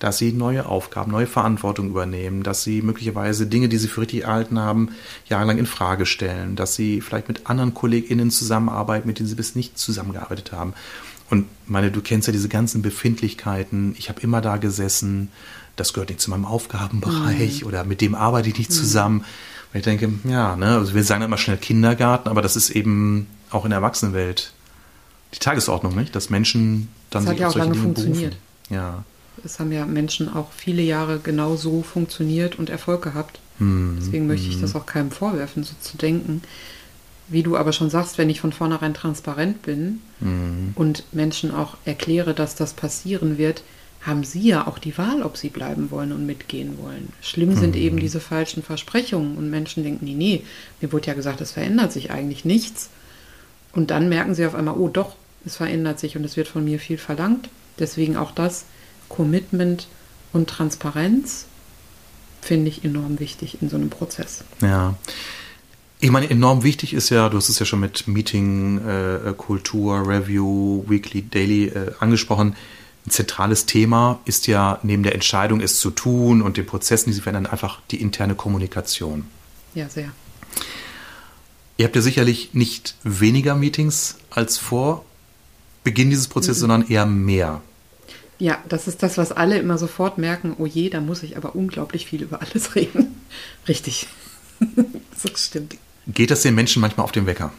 dass 0.00 0.18
sie 0.18 0.32
neue 0.32 0.66
Aufgaben, 0.66 1.12
neue 1.12 1.26
Verantwortung 1.26 1.88
übernehmen, 1.90 2.42
dass 2.42 2.64
sie 2.64 2.82
möglicherweise 2.82 3.46
Dinge, 3.46 3.68
die 3.68 3.76
sie 3.76 3.86
für 3.86 4.00
richtig 4.00 4.24
erhalten 4.24 4.58
haben, 4.58 4.88
jahrelang 5.28 5.58
in 5.58 5.66
Frage 5.66 6.06
stellen, 6.06 6.56
dass 6.56 6.74
sie 6.74 7.00
vielleicht 7.00 7.28
mit 7.28 7.46
anderen 7.48 7.74
KollegInnen 7.74 8.30
zusammenarbeiten, 8.30 9.06
mit 9.06 9.18
denen 9.18 9.28
sie 9.28 9.34
bis 9.36 9.54
nicht 9.54 9.78
zusammengearbeitet 9.78 10.52
haben. 10.52 10.72
Und 11.28 11.46
meine, 11.66 11.92
du 11.92 12.00
kennst 12.00 12.26
ja 12.26 12.32
diese 12.32 12.48
ganzen 12.48 12.82
Befindlichkeiten. 12.82 13.94
Ich 13.98 14.08
habe 14.08 14.20
immer 14.22 14.40
da 14.40 14.56
gesessen, 14.56 15.28
das 15.76 15.92
gehört 15.92 16.08
nicht 16.08 16.20
zu 16.20 16.30
meinem 16.30 16.44
Aufgabenbereich 16.46 17.64
oder 17.64 17.84
mit 17.84 18.00
dem 18.00 18.14
arbeite 18.14 18.48
ich 18.48 18.58
nicht 18.58 18.72
zusammen. 18.72 19.20
Und 19.72 19.78
ich 19.78 19.84
denke, 19.84 20.10
ja, 20.24 20.56
ne, 20.56 20.76
also 20.78 20.94
wir 20.94 21.04
sagen 21.04 21.22
immer 21.22 21.38
schnell 21.38 21.58
Kindergarten, 21.58 22.28
aber 22.28 22.42
das 22.42 22.56
ist 22.56 22.70
eben 22.70 23.28
auch 23.50 23.64
in 23.64 23.70
der 23.70 23.78
Erwachsenenwelt 23.78 24.52
die 25.34 25.38
Tagesordnung, 25.38 25.94
nicht? 25.94 26.16
Dass 26.16 26.30
Menschen 26.30 26.88
dann 27.10 27.24
Das 27.24 27.30
hat 27.30 27.36
sich 27.36 27.40
ja 27.40 27.46
auf 27.46 27.52
auch 27.52 27.54
solche 27.58 27.68
lange 27.68 27.72
Dinge 27.74 27.84
funktioniert. 27.84 28.36
berufen. 28.68 28.74
Ja. 28.74 29.04
Es 29.44 29.60
haben 29.60 29.72
ja 29.72 29.86
Menschen 29.86 30.32
auch 30.32 30.52
viele 30.52 30.82
Jahre 30.82 31.18
genau 31.22 31.56
so 31.56 31.82
funktioniert 31.82 32.58
und 32.58 32.70
Erfolg 32.70 33.02
gehabt. 33.02 33.40
Deswegen 33.62 34.26
möchte 34.26 34.48
ich 34.48 34.58
das 34.58 34.74
auch 34.74 34.86
keinem 34.86 35.10
vorwerfen, 35.10 35.64
so 35.64 35.74
zu 35.82 35.98
denken. 35.98 36.40
Wie 37.28 37.42
du 37.42 37.58
aber 37.58 37.72
schon 37.72 37.90
sagst, 37.90 38.16
wenn 38.16 38.30
ich 38.30 38.40
von 38.40 38.52
vornherein 38.52 38.94
transparent 38.94 39.60
bin 39.62 40.00
und 40.74 41.04
Menschen 41.12 41.54
auch 41.54 41.76
erkläre, 41.84 42.32
dass 42.32 42.54
das 42.54 42.72
passieren 42.72 43.36
wird, 43.36 43.62
haben 44.00 44.24
sie 44.24 44.48
ja 44.48 44.66
auch 44.66 44.78
die 44.78 44.96
Wahl, 44.96 45.22
ob 45.22 45.36
sie 45.36 45.50
bleiben 45.50 45.90
wollen 45.90 46.12
und 46.12 46.24
mitgehen 46.24 46.78
wollen. 46.78 47.12
Schlimm 47.20 47.54
sind 47.54 47.76
eben 47.76 47.98
diese 48.00 48.18
falschen 48.18 48.62
Versprechungen 48.62 49.36
und 49.36 49.50
Menschen 49.50 49.82
denken, 49.82 50.06
nee, 50.06 50.14
nee, 50.14 50.42
mir 50.80 50.90
wurde 50.90 51.08
ja 51.08 51.14
gesagt, 51.14 51.42
es 51.42 51.52
verändert 51.52 51.92
sich 51.92 52.10
eigentlich 52.10 52.46
nichts. 52.46 52.88
Und 53.72 53.90
dann 53.90 54.08
merken 54.08 54.34
sie 54.34 54.46
auf 54.46 54.54
einmal, 54.54 54.76
oh 54.78 54.88
doch, 54.88 55.16
es 55.44 55.56
verändert 55.56 56.00
sich 56.00 56.16
und 56.16 56.24
es 56.24 56.38
wird 56.38 56.48
von 56.48 56.64
mir 56.64 56.78
viel 56.78 56.96
verlangt. 56.98 57.50
Deswegen 57.78 58.16
auch 58.16 58.30
das 58.30 58.64
Commitment 59.10 59.88
und 60.32 60.48
Transparenz 60.48 61.44
finde 62.40 62.70
ich 62.70 62.84
enorm 62.84 63.20
wichtig 63.20 63.58
in 63.60 63.68
so 63.68 63.76
einem 63.76 63.90
Prozess. 63.90 64.44
Ja. 64.62 64.94
Ich 66.02 66.10
meine, 66.10 66.30
enorm 66.30 66.62
wichtig 66.62 66.94
ist 66.94 67.10
ja, 67.10 67.28
du 67.28 67.36
hast 67.36 67.50
es 67.50 67.58
ja 67.58 67.66
schon 67.66 67.80
mit 67.80 68.08
Meeting, 68.08 68.78
äh, 68.78 69.34
Kultur, 69.36 70.08
Review, 70.08 70.82
Weekly, 70.88 71.28
Daily 71.28 71.66
äh, 71.66 71.92
angesprochen. 72.00 72.56
Ein 73.06 73.10
zentrales 73.10 73.66
Thema 73.66 74.20
ist 74.24 74.46
ja 74.46 74.78
neben 74.82 75.02
der 75.02 75.14
Entscheidung, 75.14 75.60
es 75.60 75.78
zu 75.78 75.90
tun 75.90 76.40
und 76.40 76.56
den 76.56 76.64
Prozessen, 76.64 77.10
die 77.10 77.14
sie 77.14 77.20
verändern, 77.20 77.46
einfach 77.46 77.80
die 77.90 78.00
interne 78.00 78.34
Kommunikation. 78.34 79.26
Ja, 79.74 79.90
sehr. 79.90 80.10
Ihr 81.76 81.84
habt 81.84 81.96
ja 81.96 82.02
sicherlich 82.02 82.54
nicht 82.54 82.94
weniger 83.02 83.54
Meetings 83.54 84.16
als 84.30 84.56
vor 84.56 85.04
Beginn 85.84 86.10
dieses 86.10 86.28
Prozesses, 86.28 86.60
sondern 86.60 86.88
eher 86.88 87.06
mehr. 87.06 87.62
Ja, 88.40 88.58
das 88.68 88.88
ist 88.88 89.02
das, 89.02 89.18
was 89.18 89.32
alle 89.32 89.58
immer 89.58 89.76
sofort 89.76 90.16
merken. 90.16 90.56
Oh 90.58 90.66
je, 90.66 90.88
da 90.88 91.00
muss 91.00 91.22
ich 91.22 91.36
aber 91.36 91.54
unglaublich 91.54 92.06
viel 92.06 92.22
über 92.22 92.40
alles 92.40 92.74
reden. 92.74 93.20
Richtig. 93.68 94.08
das 95.22 95.46
stimmt. 95.46 95.76
Geht 96.08 96.30
das 96.30 96.42
den 96.42 96.54
Menschen 96.54 96.80
manchmal 96.80 97.04
auf 97.04 97.12
den 97.12 97.26
Wecker? 97.26 97.52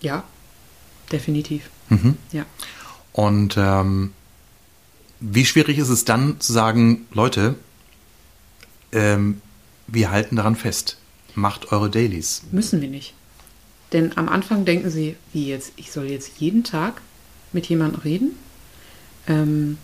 Ja, 0.00 0.22
definitiv. 1.10 1.70
Ja. 2.30 2.44
Und 3.12 3.56
ähm, 3.56 4.12
wie 5.20 5.46
schwierig 5.46 5.78
ist 5.78 5.88
es 5.88 6.04
dann 6.04 6.38
zu 6.40 6.52
sagen, 6.52 7.06
Leute, 7.12 7.54
ähm, 8.92 9.40
wir 9.86 10.10
halten 10.10 10.36
daran 10.36 10.56
fest. 10.56 10.98
Macht 11.34 11.72
eure 11.72 11.90
Dailies. 11.90 12.42
Müssen 12.50 12.82
wir 12.82 12.88
nicht. 12.88 13.14
Denn 13.92 14.16
am 14.18 14.28
Anfang 14.28 14.64
denken 14.64 14.90
sie, 14.90 15.16
wie 15.32 15.48
jetzt, 15.48 15.72
ich 15.76 15.90
soll 15.90 16.10
jetzt 16.10 16.38
jeden 16.38 16.64
Tag 16.64 17.00
mit 17.52 17.66
jemandem 17.66 18.00
reden. 18.00 18.36
Ähm, 19.28 19.78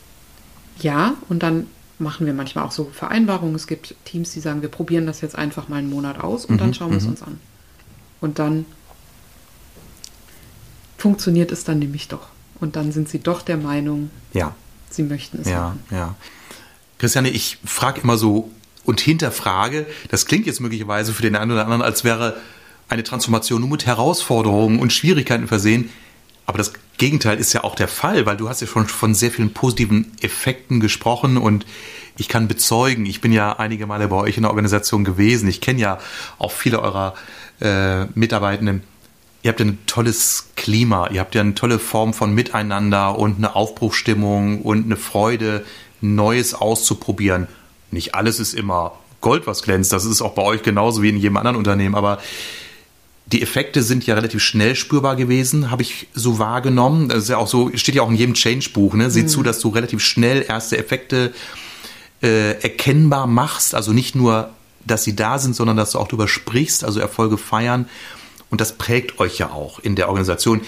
ja, 0.79 1.15
und 1.29 1.43
dann 1.43 1.67
machen 1.99 2.27
wir 2.27 2.35
manchmal 2.35 2.65
auch 2.65 2.73
so 2.73 2.91
Vereinbarungen. 2.93 3.55
Es 3.55 3.67
gibt 3.67 3.95
Teams, 4.05 4.33
die 4.33 4.41
sagen, 4.41 4.63
wir 4.63 4.69
probieren 4.69 5.07
das 5.07 5.21
jetzt 5.21 5.37
einfach 5.37 5.69
mal 5.69 5.77
einen 5.77 5.91
Monat 5.91 6.21
aus 6.21 6.45
und 6.45 6.61
dann 6.61 6.75
schauen 6.75 6.91
wir 6.91 6.99
es 6.99 7.07
uns 7.07 7.23
an. 7.23 7.39
Und 8.21 8.39
dann 8.39 8.67
funktioniert 10.99 11.53
es 11.53 11.65
dann 11.65 11.79
nämlich 11.79 12.09
doch. 12.09 12.29
Und 12.61 12.77
dann 12.77 12.93
sind 12.93 13.09
sie 13.09 13.19
doch 13.19 13.43
der 13.43 13.57
Meinung, 13.57 14.11
Ja, 14.33 14.55
sie 14.91 15.03
möchten 15.03 15.41
es 15.41 15.49
ja, 15.49 15.61
machen. 15.61 15.83
ja. 15.91 16.15
Christiane, 16.99 17.31
ich 17.31 17.59
frage 17.65 18.01
immer 18.01 18.17
so 18.17 18.51
und 18.85 19.01
hinterfrage, 19.01 19.87
das 20.11 20.27
klingt 20.27 20.47
jetzt 20.47 20.61
möglicherweise 20.61 21.13
für 21.13 21.23
den 21.23 21.35
einen 21.35 21.51
oder 21.51 21.65
anderen, 21.65 21.83
als 21.83 22.05
wäre 22.05 22.37
eine 22.89 23.03
Transformation 23.03 23.61
nur 23.61 23.71
mit 23.71 23.87
Herausforderungen 23.87 24.79
und 24.79 24.93
Schwierigkeiten 24.93 25.49
versehen. 25.49 25.91
Aber 26.47 26.59
das 26.59 26.73
Gegenteil 27.03 27.41
ist 27.41 27.53
ja 27.53 27.65
auch 27.65 27.75
der 27.75 27.89
Fall, 27.89 28.27
weil 28.27 28.37
du 28.37 28.49
hast 28.49 28.61
ja 28.61 28.69
schon 28.69 28.87
von 28.87 29.13
sehr 29.13 29.33
vielen 29.33 29.53
positiven 29.53 30.13
Effekten 30.21 30.79
gesprochen 30.79 31.37
und 31.37 31.67
ich 32.17 32.29
kann 32.29 32.47
bezeugen, 32.47 33.07
ich 33.07 33.21
bin 33.21 33.33
ja 33.33 33.59
einige 33.59 33.89
Male 33.89 34.07
bei 34.07 34.15
euch 34.15 34.37
in 34.37 34.45
der 34.45 34.51
Organisation 34.51 35.03
gewesen. 35.03 35.49
Ich 35.49 35.61
kenne 35.61 35.81
ja 35.81 35.99
auch 36.39 36.53
viele 36.53 36.81
eurer 36.81 37.15
äh, 37.61 38.05
Mitarbeitenden. 38.15 38.85
Ihr 39.43 39.49
habt 39.49 39.59
ja 39.59 39.67
ein 39.67 39.79
tolles 39.87 40.51
Klima, 40.55 41.09
ihr 41.09 41.19
habt 41.19 41.35
ja 41.35 41.41
eine 41.41 41.57
tolle 41.57 41.81
Form 41.81 42.15
von 42.15 42.33
Miteinander 42.37 43.19
und 43.19 43.39
eine 43.39 43.57
Aufbruchstimmung 43.57 44.63
und 44.63 44.85
eine 44.85 44.97
Freude, 44.97 45.65
Neues 46.01 46.55
auszuprobieren. 46.55 47.49
Nicht 47.91 48.15
alles 48.15 48.39
ist 48.39 48.55
immer 48.55 48.93
Gold, 49.21 49.49
was 49.49 49.65
glänzt. 49.65 49.93
Das 49.93 50.05
ist 50.05 50.23
auch 50.23 50.35
bei 50.35 50.43
euch 50.43 50.63
genauso 50.63 51.03
wie 51.03 51.09
in 51.09 51.17
jedem 51.17 51.37
anderen 51.37 51.57
Unternehmen. 51.57 51.97
Aber 51.97 52.21
die 53.27 53.41
Effekte 53.43 53.83
sind 53.83 54.05
ja 54.07 54.15
relativ 54.15 54.43
schnell 54.43 54.75
spürbar 54.75 55.17
gewesen, 55.17 55.71
habe 55.71 55.83
ich 55.83 56.09
so 56.13 56.39
wahrgenommen. 56.39 57.09
Das 57.09 57.25
ist 57.25 57.29
ja 57.29 57.39
auch 57.39 57.47
so, 57.49 57.71
steht 57.75 57.95
ja 57.95 58.03
auch 58.03 58.11
in 58.11 58.17
jedem 58.17 58.35
Change-Buch. 58.35 58.95
Ne? 58.95 59.11
Sieh 59.11 59.27
zu, 59.27 59.43
dass 59.43 59.59
du 59.61 59.69
relativ 59.69 60.03
schnell 60.05 60.45
erste 60.47 60.77
Effekte 60.77 61.33
äh, 62.23 62.61
erkennbar 62.61 63.27
machst. 63.27 63.75
Also 63.75 63.93
nicht 63.93 64.15
nur, 64.15 64.51
dass 64.85 65.05
sie 65.05 65.17
da 65.17 65.39
sind, 65.39 65.55
sondern 65.57 65.77
dass 65.77 65.93
du 65.93 65.99
auch 65.99 66.09
darüber 66.09 66.29
sprichst, 66.29 66.85
also 66.85 67.01
Erfolge 67.01 67.39
feiern. 67.39 67.89
Und 68.51 68.61
das 68.61 68.77
prägt 68.77 69.19
euch 69.19 69.39
ja 69.39 69.51
auch 69.51 69.79
in 69.79 69.95
der 69.97 70.09
Organisation, 70.09 70.61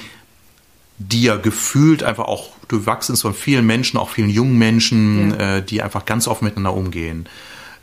die 0.98 1.24
ja 1.24 1.36
gefühlt 1.36 2.02
einfach 2.02 2.24
auch 2.24 2.50
durchwachsen 2.68 3.14
ist 3.14 3.22
von 3.22 3.34
vielen 3.34 3.66
Menschen, 3.66 3.98
auch 3.98 4.08
vielen 4.08 4.30
jungen 4.30 4.56
Menschen, 4.56 5.32
Ja. 5.38 5.56
äh, 5.56 5.62
die 5.62 5.82
einfach 5.82 6.06
ganz 6.06 6.28
offen 6.28 6.44
miteinander 6.44 6.72
umgehen. 6.74 7.28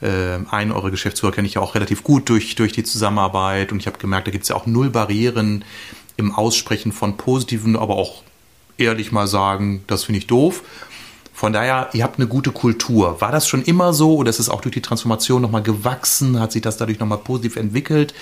Äh, 0.01 0.39
einen 0.49 0.71
eurer 0.71 0.91
Geschäftsführer 0.91 1.31
kenne 1.31 1.47
ich 1.47 1.55
ja 1.55 1.61
auch 1.61 1.75
relativ 1.75 2.03
gut 2.03 2.29
durch, 2.29 2.55
durch 2.55 2.71
die 2.71 2.83
Zusammenarbeit 2.83 3.71
und 3.71 3.79
ich 3.79 3.87
habe 3.87 3.99
gemerkt, 3.99 4.27
da 4.27 4.31
gibt 4.31 4.43
es 4.43 4.49
ja 4.49 4.55
auch 4.55 4.65
null 4.65 4.89
Barrieren 4.89 5.63
im 6.17 6.33
Aussprechen 6.33 6.91
von 6.91 7.17
positiven, 7.17 7.75
aber 7.75 7.95
auch 7.95 8.23
ehrlich 8.77 9.11
mal 9.11 9.27
sagen, 9.27 9.83
das 9.87 10.03
finde 10.03 10.19
ich 10.19 10.27
doof. 10.27 10.63
Von 11.33 11.53
daher, 11.53 11.89
ihr 11.93 12.03
habt 12.03 12.19
eine 12.19 12.27
gute 12.27 12.51
Kultur. 12.51 13.21
War 13.21 13.31
das 13.31 13.47
schon 13.47 13.63
immer 13.63 13.93
so 13.93 14.15
oder 14.15 14.29
ist 14.29 14.39
es 14.39 14.49
auch 14.49 14.61
durch 14.61 14.73
die 14.73 14.81
Transformation 14.81 15.41
nochmal 15.41 15.63
gewachsen? 15.63 16.39
Hat 16.39 16.51
sich 16.51 16.61
das 16.61 16.77
dadurch 16.77 16.99
nochmal 16.99 17.17
positiv 17.19 17.55
entwickelt? 17.55 18.13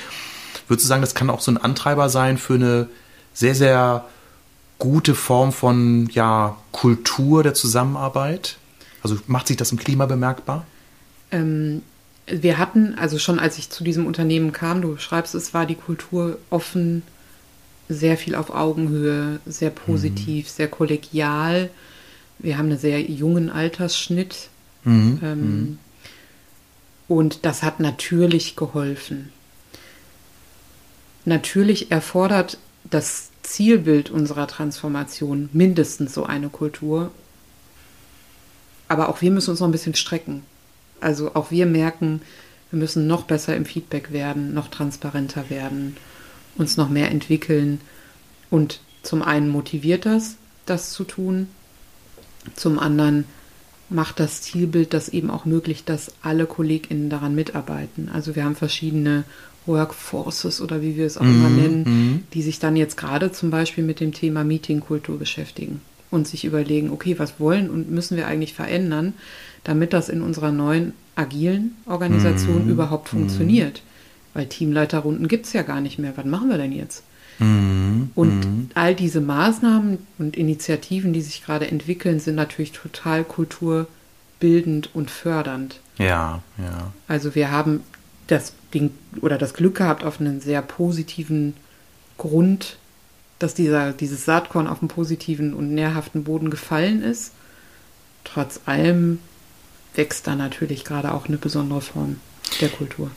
Würdest 0.68 0.86
du 0.86 0.88
sagen, 0.88 1.02
das 1.02 1.15
kann 1.15 1.30
auch 1.30 1.42
so 1.42 1.52
ein 1.52 1.58
Antreiber 1.58 2.10
sein 2.10 2.38
für 2.38 2.54
eine 2.54 2.88
sehr, 3.34 3.56
sehr 3.56 4.06
gute 4.78 5.15
Form 5.15 5.52
von 5.52 6.08
ja, 6.12 6.56
Kultur 6.72 7.44
der 7.44 7.54
Zusammenarbeit? 7.54 8.58
Also 9.02 9.18
macht 9.28 9.48
sich 9.48 9.58
das 9.58 9.72
im 9.72 9.80
Klima 9.80 10.06
bemerkbar? 10.06 10.65
Ähm, 11.32 11.82
wir 12.28 12.58
hatten, 12.58 12.96
also 12.96 13.18
schon 13.18 13.39
als 13.39 13.58
ich 13.58 13.70
zu 13.70 13.84
diesem 13.84 14.06
Unternehmen 14.06 14.52
kam, 14.52 14.82
du 14.82 14.98
schreibst, 14.98 15.34
es 15.36 15.54
war 15.54 15.65
die 15.65 15.76
Kultur 15.76 16.38
offen, 16.50 17.02
sehr 17.88 18.18
viel 18.18 18.36
auf 18.36 18.52
Augenhöhe, 18.52 19.39
sehr 19.48 19.72
positiv, 19.72 20.48
sehr 20.48 20.68
kollegial. 20.68 21.72
Wir 22.38 22.58
haben 22.58 22.70
einen 22.70 22.78
sehr 22.78 23.02
jungen 23.02 23.50
Altersschnitt. 23.50 24.50
Mhm. 24.84 25.20
Ähm, 25.24 25.39
mhm. 25.42 25.78
Und 27.08 27.46
das 27.46 27.63
hat 27.63 27.80
natürlich 27.80 28.56
geholfen. 28.56 29.32
Natürlich 31.26 31.92
erfordert 31.92 32.60
das 32.84 33.30
Zielbild 33.42 34.12
unserer 34.12 34.48
Transformation 34.48 35.50
mindestens 35.52 36.13
so 36.13 36.26
eine 36.26 36.50
Kultur. 36.50 37.12
Aber 38.88 39.10
auch 39.10 39.22
wir 39.22 39.32
müssen 39.32 39.50
uns 39.50 39.60
noch 39.60 39.68
ein 39.68 39.72
bisschen 39.72 39.96
strecken. 39.96 40.44
Also 41.02 41.36
auch 41.36 41.52
wir 41.52 41.66
merken, 41.66 42.22
wir 42.72 42.80
müssen 42.80 43.08
noch 43.08 43.24
besser 43.24 43.56
im 43.56 43.66
Feedback 43.66 44.12
werden, 44.12 44.54
noch 44.54 44.68
transparenter 44.68 45.50
werden, 45.50 45.98
uns 46.56 46.78
noch 46.78 46.90
mehr 46.90 47.12
entwickeln. 47.12 47.82
Und 48.50 48.82
zum 49.04 49.22
einen 49.22 49.50
motiviert 49.50 50.06
das, 50.06 50.36
das 50.66 50.92
zu 50.92 51.04
tun. 51.04 51.48
Zum 52.56 52.80
anderen 52.80 53.26
macht 53.90 54.20
das 54.20 54.42
Zielbild 54.42 54.94
das 54.94 55.10
eben 55.10 55.32
auch 55.32 55.46
möglich, 55.46 55.84
dass 55.84 56.14
alle 56.22 56.46
KollegInnen 56.46 57.10
daran 57.10 57.34
mitarbeiten. 57.34 58.10
Also 58.14 58.36
wir 58.36 58.44
haben 58.44 58.56
verschiedene 58.56 59.24
Workforces 59.66 60.62
oder 60.62 60.82
wie 60.82 60.96
wir 60.96 61.06
es 61.06 61.18
auch 61.18 61.24
mm, 61.24 61.36
immer 61.36 61.50
nennen, 61.50 61.82
mm. 61.84 62.24
die 62.34 62.42
sich 62.44 62.60
dann 62.60 62.76
jetzt 62.76 62.98
gerade 62.98 63.32
zum 63.32 63.50
Beispiel 63.50 63.84
mit 63.84 64.00
dem 64.00 64.14
Thema 64.14 64.44
Meetingkultur 64.44 65.18
beschäftigen 65.18 65.82
und 66.12 66.28
sich 66.28 66.45
überlegen, 66.45 66.91
okay, 66.91 67.19
was 67.19 67.39
wollen 67.39 67.69
und 67.69 67.91
müssen 67.91 68.17
wir 68.17 68.28
eigentlich 68.28 68.54
verändern, 68.54 69.13
damit 69.63 69.93
das 69.93 70.10
in 70.10 70.22
unserer 70.22 70.52
neuen 70.52 70.93
agilen 71.15 71.76
Organisation 71.86 72.67
mm, 72.67 72.69
überhaupt 72.69 73.10
funktioniert. 73.10 73.82
Weil 74.34 74.48
Teamleiterrunden 74.48 75.28
gibt 75.28 75.45
es 75.45 75.54
ja 75.54 75.63
gar 75.63 75.82
nicht 75.82 76.00
mehr. 76.00 76.13
Was 76.15 76.26
machen 76.26 76.50
wir 76.50 76.58
denn 76.58 76.72
jetzt? 76.72 77.04
Mhm. 77.39 78.12
Und 78.15 78.39
mhm. 78.39 78.69
all 78.74 78.95
diese 78.95 79.22
Maßnahmen 79.22 79.98
und 80.17 80.38
Initiativen, 80.38 81.13
die 81.13 81.22
sich 81.22 81.43
gerade 81.43 81.67
entwickeln, 81.67 82.19
sind 82.19 82.36
natürlich 82.36 82.72
total 82.72 83.24
kulturbildend 83.24 84.93
und 84.93 85.10
fördernd. 85.10 85.80
Ja, 85.98 86.41
ja. 86.58 86.93
Also 87.08 87.36
wir 87.36 87.52
haben 87.52 87.82
das 88.28 88.54
Ding 88.74 88.91
oder 89.22 89.38
das 89.38 89.54
Glück 89.54 89.76
gehabt 89.76 90.04
auf 90.04 90.19
einen 90.19 90.41
sehr 90.41 90.62
positiven 90.62 91.54
Grund, 92.17 92.78
dass 93.39 93.54
dieser, 93.54 93.93
dieses 93.93 94.25
Saatkorn 94.25 94.67
auf 94.67 94.82
einen 94.82 94.89
positiven 94.89 95.54
und 95.54 95.73
nährhaften 95.73 96.23
Boden 96.23 96.49
gefallen 96.49 97.02
ist. 97.02 97.32
Trotz 98.25 98.62
allem 98.65 99.19
wächst 99.95 100.28
da 100.28 100.36
natürlich 100.36 100.84
gerade 100.86 101.13
auch 101.13 101.28
eine 101.28 101.38
besondere 101.38 101.82
Form 101.82 102.17
der 102.62 102.69
Kultur. 102.69 103.10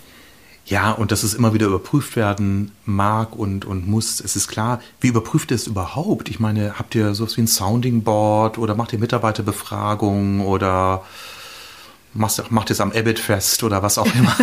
Ja, 0.64 0.92
und 0.92 1.10
dass 1.10 1.24
es 1.24 1.34
immer 1.34 1.54
wieder 1.54 1.66
überprüft 1.66 2.14
werden 2.14 2.70
mag 2.84 3.34
und, 3.34 3.64
und 3.64 3.88
muss. 3.88 4.20
Es 4.20 4.36
ist 4.36 4.46
klar, 4.46 4.80
wie 5.00 5.08
überprüft 5.08 5.50
ihr 5.50 5.56
es 5.56 5.66
überhaupt? 5.66 6.28
Ich 6.30 6.38
meine, 6.38 6.78
habt 6.78 6.94
ihr 6.94 7.14
sowas 7.14 7.36
wie 7.36 7.42
ein 7.42 7.48
Sounding 7.48 8.04
Board 8.04 8.58
oder 8.58 8.76
macht 8.76 8.92
ihr 8.92 9.00
Mitarbeiterbefragungen 9.00 10.40
oder 10.40 11.04
machst, 12.14 12.50
macht 12.50 12.70
es 12.70 12.80
am 12.80 12.92
Ebbet 12.92 13.18
fest 13.18 13.62
oder 13.62 13.82
was 13.82 13.98
auch 13.98 14.14
immer? 14.14 14.36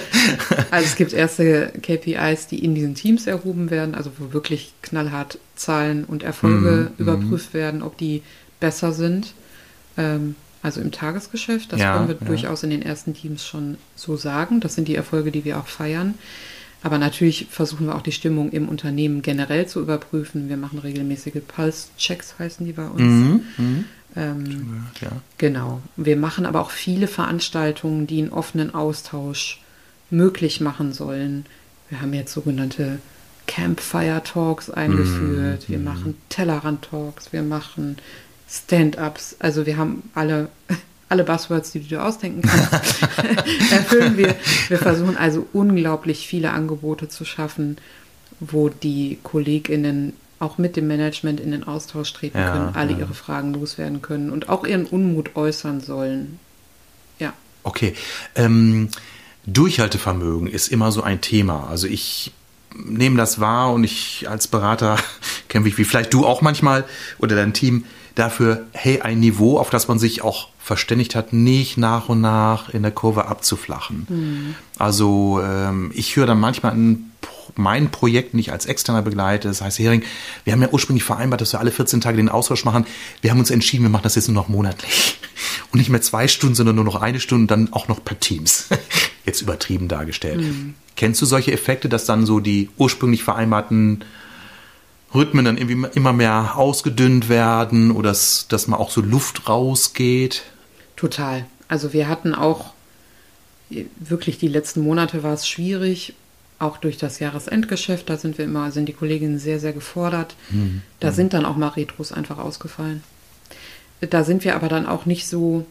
also 0.70 0.86
es 0.86 0.96
gibt 0.96 1.12
erste 1.12 1.72
KPIs, 1.82 2.46
die 2.48 2.64
in 2.64 2.74
diesen 2.74 2.94
Teams 2.94 3.26
erhoben 3.26 3.70
werden, 3.70 3.94
also 3.94 4.10
wo 4.18 4.32
wirklich 4.32 4.74
knallhart 4.82 5.38
Zahlen 5.54 6.04
und 6.04 6.22
Erfolge 6.22 6.90
mm, 6.96 7.00
überprüft 7.00 7.54
mm. 7.54 7.56
werden, 7.56 7.82
ob 7.82 7.96
die 7.96 8.22
besser 8.60 8.92
sind. 8.92 9.34
Ähm, 9.96 10.34
also 10.62 10.80
im 10.80 10.90
Tagesgeschäft. 10.90 11.72
Das 11.72 11.80
ja, 11.80 11.96
können 11.96 12.08
wir 12.08 12.16
ja. 12.20 12.26
durchaus 12.26 12.64
in 12.64 12.70
den 12.70 12.82
ersten 12.82 13.14
Teams 13.14 13.46
schon 13.46 13.78
so 13.94 14.16
sagen. 14.16 14.60
Das 14.60 14.74
sind 14.74 14.88
die 14.88 14.96
Erfolge, 14.96 15.30
die 15.30 15.44
wir 15.44 15.58
auch 15.58 15.68
feiern. 15.68 16.14
Aber 16.82 16.98
natürlich 16.98 17.46
versuchen 17.50 17.86
wir 17.86 17.94
auch 17.94 18.02
die 18.02 18.12
Stimmung 18.12 18.50
im 18.50 18.68
Unternehmen 18.68 19.22
generell 19.22 19.66
zu 19.66 19.80
überprüfen. 19.80 20.48
Wir 20.48 20.56
machen 20.56 20.78
regelmäßige 20.78 21.40
Pulse-Checks, 21.46 22.38
heißen 22.38 22.66
die 22.66 22.72
bei 22.72 22.86
uns. 22.86 23.00
Mhm. 23.00 23.84
Ähm, 24.16 24.86
ja. 25.00 25.10
Genau. 25.38 25.80
Wir 25.96 26.16
machen 26.16 26.46
aber 26.46 26.60
auch 26.60 26.70
viele 26.70 27.06
Veranstaltungen, 27.06 28.06
die 28.06 28.20
einen 28.20 28.32
offenen 28.32 28.74
Austausch 28.74 29.60
möglich 30.10 30.60
machen 30.60 30.92
sollen. 30.92 31.44
Wir 31.90 32.00
haben 32.00 32.14
jetzt 32.14 32.32
sogenannte 32.32 32.98
Campfire 33.46 34.22
Talks 34.24 34.70
eingeführt. 34.70 35.68
Mhm, 35.68 35.72
wir 35.72 35.78
mhm. 35.78 35.84
machen 35.84 36.14
Tellerrand 36.28 36.82
Talks. 36.82 37.32
Wir 37.32 37.42
machen 37.42 37.96
Stand-ups. 38.48 39.36
Also 39.38 39.66
wir 39.66 39.76
haben 39.76 40.10
alle, 40.14 40.48
alle 41.08 41.24
Buzzwords, 41.24 41.72
die 41.72 41.80
du 41.80 41.86
dir 41.86 42.04
ausdenken 42.04 42.42
kannst, 42.42 43.02
erfüllen 43.72 44.16
wir. 44.16 44.34
Wir 44.68 44.78
versuchen 44.78 45.16
also 45.16 45.46
unglaublich 45.52 46.26
viele 46.26 46.52
Angebote 46.52 47.08
zu 47.08 47.24
schaffen, 47.24 47.76
wo 48.40 48.68
die 48.68 49.18
KollegInnen 49.22 50.14
auch 50.38 50.58
mit 50.58 50.76
dem 50.76 50.86
Management 50.86 51.40
in 51.40 51.50
den 51.50 51.64
Austausch 51.64 52.12
treten 52.12 52.38
ja, 52.38 52.52
können, 52.52 52.74
alle 52.74 52.92
ja. 52.92 52.98
ihre 52.98 53.14
Fragen 53.14 53.54
loswerden 53.54 54.02
können 54.02 54.30
und 54.30 54.48
auch 54.48 54.64
ihren 54.66 54.86
Unmut 54.86 55.36
äußern 55.36 55.80
sollen. 55.80 56.38
Ja. 57.18 57.32
Okay. 57.62 57.94
Ähm, 58.34 58.88
Durchhaltevermögen 59.46 60.48
ist 60.48 60.68
immer 60.68 60.92
so 60.92 61.02
ein 61.02 61.20
Thema. 61.20 61.68
Also 61.70 61.86
ich 61.86 62.32
nehme 62.74 63.16
das 63.16 63.40
wahr 63.40 63.72
und 63.72 63.84
ich 63.84 64.26
als 64.28 64.48
Berater 64.48 64.98
kämpfe 65.48 65.68
ich, 65.68 65.78
wie 65.78 65.84
vielleicht 65.84 66.12
du 66.12 66.26
auch 66.26 66.42
manchmal 66.42 66.84
oder 67.18 67.36
dein 67.36 67.54
Team, 67.54 67.84
dafür, 68.16 68.66
hey, 68.72 69.02
ein 69.02 69.20
Niveau, 69.20 69.58
auf 69.58 69.70
das 69.70 69.88
man 69.88 69.98
sich 69.98 70.22
auch 70.22 70.48
verständigt 70.58 71.14
hat, 71.14 71.32
nicht 71.32 71.76
nach 71.76 72.08
und 72.08 72.20
nach 72.20 72.70
in 72.70 72.82
der 72.82 72.90
Kurve 72.90 73.26
abzuflachen. 73.26 74.06
Mhm. 74.08 74.54
Also 74.78 75.40
ähm, 75.42 75.92
ich 75.94 76.16
höre 76.16 76.26
dann 76.26 76.40
manchmal 76.40 76.74
in 76.74 77.12
mein 77.54 77.90
Projekt 77.90 78.34
nicht 78.34 78.52
als 78.52 78.66
externer 78.66 79.02
Begleiter. 79.02 79.48
Das 79.48 79.60
heißt, 79.60 79.78
Hering, 79.78 80.02
wir 80.44 80.52
haben 80.52 80.62
ja 80.62 80.68
ursprünglich 80.70 81.04
vereinbart, 81.04 81.40
dass 81.40 81.52
wir 81.52 81.60
alle 81.60 81.70
14 81.70 82.00
Tage 82.00 82.16
den 82.16 82.28
Austausch 82.28 82.64
machen. 82.64 82.86
Wir 83.22 83.30
haben 83.30 83.38
uns 83.38 83.50
entschieden, 83.50 83.84
wir 83.84 83.90
machen 83.90 84.04
das 84.04 84.14
jetzt 84.14 84.28
nur 84.28 84.34
noch 84.34 84.48
monatlich. 84.48 85.18
Und 85.72 85.78
nicht 85.78 85.90
mehr 85.90 86.02
zwei 86.02 86.28
Stunden, 86.28 86.54
sondern 86.54 86.76
nur 86.76 86.84
noch 86.84 87.00
eine 87.00 87.20
Stunde, 87.20 87.46
dann 87.46 87.72
auch 87.72 87.88
noch 87.88 88.04
per 88.04 88.18
Teams. 88.18 88.68
Jetzt 89.24 89.42
übertrieben 89.42 89.88
dargestellt. 89.88 90.40
Mhm. 90.40 90.74
Kennst 90.94 91.20
du 91.20 91.26
solche 91.26 91.52
Effekte, 91.52 91.88
dass 91.88 92.04
dann 92.04 92.24
so 92.24 92.40
die 92.40 92.70
ursprünglich 92.78 93.24
vereinbarten 93.24 94.04
Rhythmen 95.14 95.44
dann 95.44 95.58
irgendwie 95.58 95.88
immer 95.94 96.12
mehr 96.12 96.56
ausgedünnt 96.56 97.28
werden 97.28 97.90
oder 97.90 98.10
dass, 98.10 98.46
dass 98.48 98.68
mal 98.68 98.76
auch 98.76 98.90
so 98.90 99.00
Luft 99.00 99.48
rausgeht? 99.48 100.44
Total. 100.94 101.46
Also 101.68 101.92
wir 101.92 102.08
hatten 102.08 102.34
auch 102.34 102.72
wirklich 103.68 104.38
die 104.38 104.48
letzten 104.48 104.80
Monate 104.80 105.22
war 105.22 105.34
es 105.34 105.48
schwierig, 105.48 106.14
auch 106.58 106.78
durch 106.78 106.96
das 106.96 107.18
Jahresendgeschäft. 107.18 108.08
Da 108.08 108.16
sind 108.16 108.38
wir 108.38 108.44
immer, 108.44 108.70
sind 108.70 108.86
die 108.86 108.92
Kolleginnen 108.92 109.38
sehr, 109.38 109.60
sehr 109.60 109.72
gefordert. 109.72 110.34
Mhm. 110.50 110.82
Da 111.00 111.10
mhm. 111.10 111.14
sind 111.14 111.32
dann 111.34 111.44
auch 111.44 111.56
mal 111.56 111.68
Retros 111.68 112.12
einfach 112.12 112.38
ausgefallen. 112.38 113.02
Da 114.00 114.24
sind 114.24 114.44
wir 114.44 114.54
aber 114.54 114.68
dann 114.68 114.86
auch 114.86 115.06
nicht 115.06 115.26
so, 115.26 115.66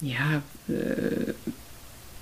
ja, 0.00 0.42
äh, 0.68 1.32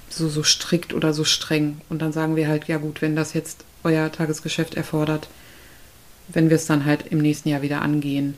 so, 0.08 0.28
so 0.28 0.42
strikt 0.42 0.94
oder 0.94 1.12
so 1.12 1.24
streng. 1.24 1.80
Und 1.88 2.02
dann 2.02 2.12
sagen 2.12 2.36
wir 2.36 2.48
halt, 2.48 2.68
ja 2.68 2.78
gut, 2.78 3.02
wenn 3.02 3.16
das 3.16 3.34
jetzt 3.34 3.64
euer 3.84 4.10
Tagesgeschäft 4.10 4.74
erfordert, 4.74 5.28
wenn 6.28 6.50
wir 6.50 6.56
es 6.56 6.66
dann 6.66 6.84
halt 6.84 7.06
im 7.08 7.18
nächsten 7.18 7.48
Jahr 7.48 7.62
wieder 7.62 7.82
angehen, 7.82 8.36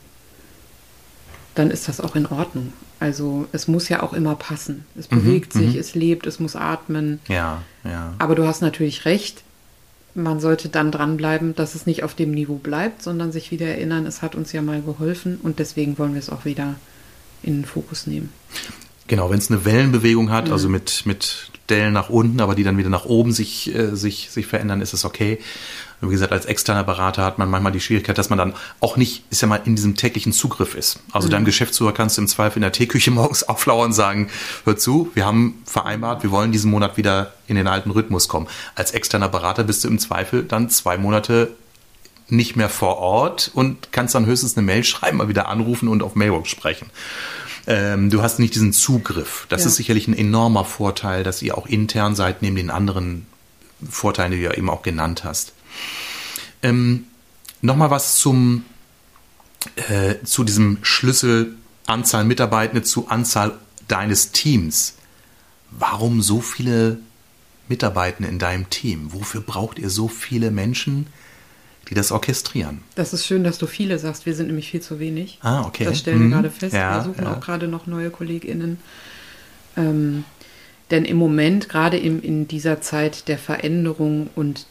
dann 1.55 1.71
ist 1.71 1.87
das 1.87 1.99
auch 1.99 2.15
in 2.15 2.27
Ordnung. 2.27 2.73
Also 2.99 3.47
es 3.51 3.67
muss 3.67 3.89
ja 3.89 4.03
auch 4.03 4.13
immer 4.13 4.35
passen. 4.35 4.85
Es 4.97 5.09
mhm, 5.09 5.15
bewegt 5.15 5.53
sich, 5.53 5.73
mhm. 5.73 5.79
es 5.79 5.95
lebt, 5.95 6.27
es 6.27 6.39
muss 6.39 6.55
atmen. 6.55 7.19
Ja, 7.27 7.63
ja. 7.83 8.13
Aber 8.19 8.35
du 8.35 8.45
hast 8.45 8.61
natürlich 8.61 9.05
recht. 9.05 9.43
Man 10.15 10.39
sollte 10.39 10.69
dann 10.69 10.91
dranbleiben, 10.91 11.55
dass 11.55 11.75
es 11.75 11.85
nicht 11.85 12.03
auf 12.03 12.15
dem 12.15 12.31
Niveau 12.31 12.55
bleibt, 12.55 13.03
sondern 13.03 13.31
sich 13.31 13.51
wieder 13.51 13.67
erinnern, 13.67 14.05
es 14.05 14.21
hat 14.21 14.35
uns 14.35 14.51
ja 14.51 14.61
mal 14.61 14.81
geholfen 14.81 15.39
und 15.41 15.59
deswegen 15.59 15.97
wollen 15.97 16.13
wir 16.13 16.19
es 16.19 16.29
auch 16.29 16.45
wieder 16.45 16.75
in 17.43 17.59
den 17.59 17.65
Fokus 17.65 18.07
nehmen. 18.07 18.29
Genau, 19.07 19.29
wenn 19.29 19.39
es 19.39 19.49
eine 19.49 19.65
Wellenbewegung 19.65 20.29
hat, 20.29 20.47
mhm. 20.47 20.53
also 20.53 20.69
mit, 20.69 21.05
mit 21.05 21.51
Dellen 21.69 21.93
nach 21.93 22.09
unten, 22.09 22.41
aber 22.41 22.55
die 22.55 22.63
dann 22.63 22.77
wieder 22.77 22.89
nach 22.89 23.05
oben 23.05 23.31
sich, 23.31 23.73
äh, 23.73 23.95
sich, 23.95 24.29
sich 24.31 24.45
verändern, 24.45 24.81
ist 24.81 24.93
es 24.93 25.05
okay. 25.05 25.39
Wie 26.01 26.09
gesagt, 26.09 26.31
als 26.31 26.45
externer 26.45 26.83
Berater 26.85 27.23
hat 27.25 27.37
man 27.39 27.49
manchmal 27.49 27.73
die 27.73 27.81
Schwierigkeit, 27.81 28.17
dass 28.17 28.29
man 28.29 28.37
dann 28.37 28.53
auch 28.79 28.95
nicht, 28.95 29.23
ist 29.29 29.41
ja 29.41 29.47
mal 29.47 29.61
in 29.65 29.75
diesem 29.75 29.95
täglichen 29.95 30.31
Zugriff 30.31 30.73
ist. 30.75 30.99
Also 31.11 31.27
mhm. 31.27 31.31
deinem 31.31 31.45
Geschäftsführer 31.45 31.93
kannst 31.93 32.17
du 32.17 32.21
im 32.21 32.27
Zweifel 32.27 32.59
in 32.59 32.61
der 32.61 32.71
Teeküche 32.71 33.11
morgens 33.11 33.43
auflauern 33.43 33.87
und 33.87 33.93
sagen, 33.93 34.29
hör 34.63 34.77
zu, 34.77 35.11
wir 35.13 35.25
haben 35.25 35.61
vereinbart, 35.65 36.23
wir 36.23 36.31
wollen 36.31 36.51
diesen 36.51 36.71
Monat 36.71 36.95
wieder 36.95 37.33
in 37.47 37.55
den 37.55 37.67
alten 37.67 37.91
Rhythmus 37.91 38.29
kommen. 38.29 38.47
Als 38.75 38.91
externer 38.91 39.27
Berater 39.27 39.63
bist 39.63 39.83
du 39.83 39.89
im 39.89 39.99
Zweifel 39.99 40.43
dann 40.43 40.69
zwei 40.69 40.97
Monate 40.97 41.49
nicht 42.29 42.55
mehr 42.55 42.69
vor 42.69 42.97
Ort 42.97 43.51
und 43.53 43.91
kannst 43.91 44.15
dann 44.15 44.25
höchstens 44.25 44.55
eine 44.55 44.65
Mail 44.65 44.83
schreiben, 44.85 45.17
mal 45.17 45.27
wieder 45.27 45.49
anrufen 45.49 45.89
und 45.89 46.01
auf 46.01 46.15
Mailbox 46.15 46.49
sprechen. 46.49 46.89
Ähm, 47.67 48.09
du 48.09 48.21
hast 48.21 48.39
nicht 48.39 48.55
diesen 48.55 48.71
Zugriff. 48.71 49.45
Das 49.49 49.61
ja. 49.61 49.67
ist 49.67 49.75
sicherlich 49.75 50.07
ein 50.07 50.17
enormer 50.17 50.63
Vorteil, 50.63 51.23
dass 51.23 51.41
ihr 51.41 51.57
auch 51.57 51.67
intern 51.67 52.15
seid, 52.15 52.41
neben 52.41 52.55
den 52.55 52.69
anderen 52.71 53.27
Vorteilen, 53.87 54.31
die 54.31 54.37
du 54.37 54.43
ja 54.43 54.53
eben 54.53 54.69
auch 54.69 54.81
genannt 54.81 55.23
hast. 55.23 55.53
Ähm, 56.61 57.05
Nochmal 57.61 57.91
was 57.91 58.15
zum, 58.15 58.63
äh, 59.89 60.15
zu 60.23 60.45
diesem 60.45 60.77
Schlüssel 60.81 61.55
Anzahl 61.87 62.23
Mitarbeitende 62.23 62.83
zu 62.83 63.09
Anzahl 63.09 63.57
deines 63.89 64.31
Teams. 64.31 64.95
Warum 65.71 66.21
so 66.21 66.39
viele 66.39 66.99
Mitarbeitende 67.67 68.29
in 68.29 68.39
deinem 68.39 68.69
Team? 68.69 69.11
Wofür 69.11 69.41
braucht 69.41 69.77
ihr 69.79 69.89
so 69.89 70.07
viele 70.07 70.51
Menschen? 70.51 71.07
die 71.89 71.95
das 71.95 72.11
orchestrieren. 72.11 72.83
Das 72.93 73.13
ist 73.13 73.25
schön, 73.25 73.43
dass 73.43 73.57
du 73.57 73.65
viele 73.65 73.97
sagst. 73.97 74.27
Wir 74.27 74.35
sind 74.35 74.45
nämlich 74.45 74.69
viel 74.69 74.81
zu 74.81 74.99
wenig. 74.99 75.39
Ah, 75.41 75.61
okay. 75.65 75.85
Das 75.85 75.97
stellen 75.97 76.19
wir 76.19 76.25
Mhm. 76.27 76.31
gerade 76.33 76.51
fest. 76.51 76.75
Ja, 76.75 76.97
wir 76.97 77.03
suchen 77.03 77.23
ja. 77.23 77.33
auch 77.33 77.39
gerade 77.39 77.67
noch 77.67 77.87
neue 77.87 78.11
KollegInnen. 78.11 78.77
Ähm, 79.75 80.23
denn 80.91 81.03
im 81.03 81.17
Moment, 81.17 81.67
gerade 81.67 81.97
in, 81.97 82.21
in 82.21 82.47
dieser 82.47 82.79
Zeit 82.81 83.27
der 83.27 83.39
Veränderung 83.39 84.29
und 84.35 84.67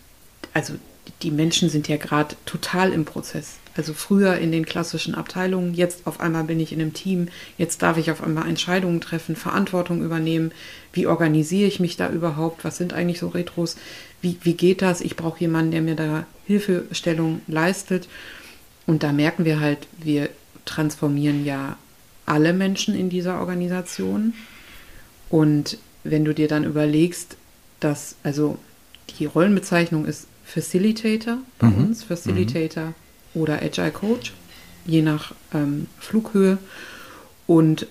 also 0.54 0.74
die 1.22 1.30
Menschen 1.30 1.68
sind 1.68 1.88
ja 1.88 1.96
gerade 1.96 2.36
total 2.44 2.92
im 2.92 3.04
Prozess. 3.04 3.58
Also 3.76 3.94
früher 3.94 4.36
in 4.38 4.50
den 4.50 4.66
klassischen 4.66 5.14
Abteilungen, 5.14 5.72
jetzt 5.72 6.06
auf 6.06 6.20
einmal 6.20 6.44
bin 6.44 6.58
ich 6.58 6.72
in 6.72 6.80
einem 6.80 6.94
Team, 6.94 7.28
jetzt 7.58 7.80
darf 7.82 7.96
ich 7.96 8.10
auf 8.10 8.22
einmal 8.22 8.48
Entscheidungen 8.48 9.00
treffen, 9.00 9.36
Verantwortung 9.36 10.02
übernehmen. 10.02 10.50
Wie 10.92 11.06
organisiere 11.06 11.68
ich 11.68 11.78
mich 11.78 11.96
da 11.96 12.10
überhaupt? 12.10 12.64
Was 12.64 12.76
sind 12.76 12.92
eigentlich 12.92 13.20
so 13.20 13.28
Retros? 13.28 13.76
Wie, 14.20 14.36
wie 14.42 14.54
geht 14.54 14.82
das? 14.82 15.00
Ich 15.00 15.14
brauche 15.14 15.40
jemanden, 15.40 15.70
der 15.70 15.82
mir 15.82 15.94
da 15.94 16.26
Hilfestellung 16.46 17.40
leistet. 17.46 18.08
Und 18.86 19.04
da 19.04 19.12
merken 19.12 19.44
wir 19.44 19.60
halt, 19.60 19.86
wir 19.98 20.28
transformieren 20.64 21.44
ja 21.44 21.76
alle 22.26 22.52
Menschen 22.52 22.98
in 22.98 23.10
dieser 23.10 23.38
Organisation. 23.38 24.34
Und 25.30 25.78
wenn 26.02 26.24
du 26.24 26.34
dir 26.34 26.48
dann 26.48 26.64
überlegst, 26.64 27.36
dass, 27.80 28.16
also 28.24 28.58
die 29.18 29.26
Rollenbezeichnung 29.26 30.04
ist 30.04 30.26
Facilitator 30.48 31.38
bei 31.58 31.68
uns, 31.68 32.02
Facilitator 32.02 32.94
oder 33.34 33.62
Agile 33.62 33.90
Coach, 33.90 34.32
je 34.86 35.02
nach 35.02 35.34
ähm, 35.52 35.88
Flughöhe. 35.98 36.56
Und 37.46 37.86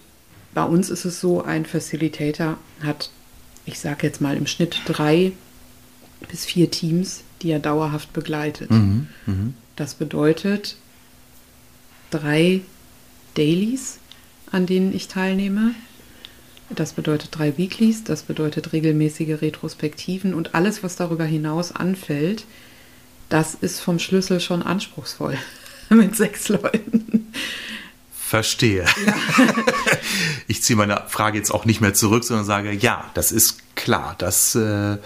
bei 0.56 0.64
uns 0.64 0.90
ist 0.90 1.06
es 1.06 1.22
so, 1.22 1.44
ein 1.44 1.68
Facilitator 1.68 2.58
hat, 2.82 3.12
ich 3.66 3.80
sage 3.80 4.08
jetzt 4.08 4.22
mal 4.22 4.36
im 4.36 4.48
Schnitt 4.48 4.82
drei 4.86 5.34
bis 6.30 6.46
vier 6.46 6.72
Teams, 6.72 7.22
die 7.44 7.52
er 7.52 7.60
dauerhaft 7.60 8.12
begleitet. 8.14 8.72
Das 9.76 9.94
bedeutet 9.94 10.78
drei 12.10 12.62
Dailies, 13.36 14.00
an 14.52 14.66
denen 14.66 14.96
ich 14.96 15.08
teilnehme. 15.08 15.76
Das 16.70 16.94
bedeutet 16.94 17.30
drei 17.32 17.58
Weeklies, 17.58 18.04
das 18.04 18.24
bedeutet 18.24 18.74
regelmäßige 18.74 19.42
Retrospektiven 19.42 20.34
und 20.34 20.54
alles, 20.54 20.84
was 20.84 20.96
darüber 20.98 21.24
hinaus 21.24 21.72
anfällt, 21.72 22.46
das 23.30 23.56
ist 23.56 23.80
vom 23.80 24.00
Schlüssel 24.00 24.40
schon 24.40 24.62
anspruchsvoll 24.62 25.38
mit 25.90 26.16
sechs 26.16 26.50
Leuten. 26.50 27.32
Verstehe. 28.12 28.86
ich 30.48 30.62
ziehe 30.62 30.76
meine 30.76 31.04
Frage 31.08 31.38
jetzt 31.38 31.52
auch 31.52 31.64
nicht 31.64 31.80
mehr 31.80 31.94
zurück, 31.94 32.26
sondern 32.26 32.46
sage, 32.46 32.74
ja, 32.74 33.10
das 33.14 33.32
ist 33.32 33.76
klar, 33.76 34.16
das, 34.18 34.54
äh, 34.56 34.98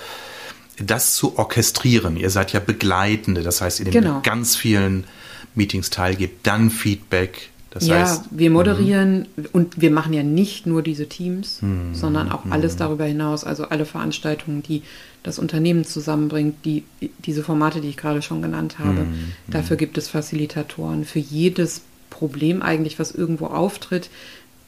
das 0.78 1.14
zu 1.14 1.38
orchestrieren. 1.38 2.18
Ihr 2.18 2.32
seid 2.32 2.54
ja 2.54 2.60
Begleitende, 2.60 3.44
das 3.44 3.62
heißt, 3.62 3.80
ihr 3.80 3.86
nehmt 3.86 3.94
Genau. 3.94 4.16
an 4.18 4.24
ganz 4.24 4.56
vielen 4.56 5.06
Meetings 5.54 5.92
teil, 5.92 6.16
gebt 6.16 6.48
dann 6.48 6.72
Feedback. 6.72 7.51
Das 7.72 7.88
ja, 7.88 8.00
heißt, 8.00 8.26
wir 8.32 8.52
moderieren 8.52 9.28
und 9.54 9.80
wir 9.80 9.92
machen 9.92 10.12
ja 10.12 10.24
nicht 10.24 10.68
nur 10.68 10.82
diese 10.82 11.08
Teams, 11.08 11.62
sondern 11.94 12.30
auch 12.30 12.46
alles 12.50 12.76
darüber 12.76 13.06
hinaus, 13.06 13.46
also 13.46 13.64
alle 13.64 13.86
Veranstaltungen, 13.86 14.62
die 14.62 14.84
das 15.24 15.40
Unternehmen 15.40 15.86
zusammenbringt, 15.86 16.66
die, 16.66 16.84
diese 17.20 17.44
Formate, 17.44 17.80
die 17.80 17.88
ich 17.88 17.98
gerade 17.98 18.22
schon 18.22 18.42
genannt 18.42 18.78
habe. 18.78 19.06
Dafür 19.50 19.78
gibt 19.78 19.98
es 19.98 20.10
Facilitatoren. 20.10 21.06
Für 21.06 21.20
jedes 21.20 21.82
Problem 22.10 22.62
eigentlich, 22.62 23.00
was 23.00 23.12
irgendwo 23.12 23.46
auftritt, 23.48 24.10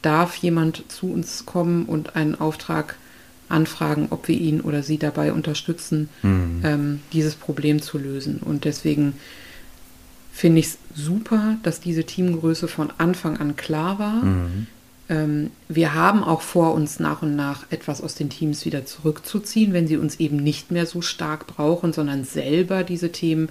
darf 0.00 0.36
jemand 0.36 0.84
zu 0.88 1.12
uns 1.12 1.44
kommen 1.44 1.84
und 1.84 2.16
einen 2.16 2.34
Auftrag 2.40 2.96
anfragen, 3.50 4.06
ob 4.10 4.28
wir 4.28 4.38
ihn 4.38 4.62
oder 4.62 4.82
sie 4.82 4.96
dabei 4.98 5.32
unterstützen, 5.32 6.08
ähm, 6.64 7.00
dieses 7.12 7.34
Problem 7.34 7.82
zu 7.82 7.98
lösen. 7.98 8.40
Und 8.42 8.64
deswegen 8.64 9.14
finde 10.34 10.58
ich 10.58 10.66
es 10.66 10.78
super, 10.96 11.56
dass 11.62 11.80
diese 11.80 12.04
Teamgröße 12.04 12.66
von 12.66 12.92
Anfang 12.98 13.36
an 13.36 13.54
klar 13.54 14.00
war. 14.00 14.22
Ähm, 15.08 15.50
wir 15.68 15.94
haben 15.94 16.24
auch 16.24 16.40
vor, 16.42 16.74
uns 16.74 16.98
nach 16.98 17.22
und 17.22 17.36
nach 17.36 17.70
etwas 17.70 18.00
aus 18.00 18.16
den 18.16 18.30
Teams 18.30 18.64
wieder 18.64 18.84
zurückzuziehen, 18.84 19.72
wenn 19.72 19.86
sie 19.86 19.96
uns 19.96 20.16
eben 20.16 20.38
nicht 20.38 20.72
mehr 20.72 20.86
so 20.86 21.02
stark 21.02 21.46
brauchen, 21.46 21.92
sondern 21.92 22.24
selber 22.24 22.82
diese 22.82 23.12
Themen, 23.12 23.48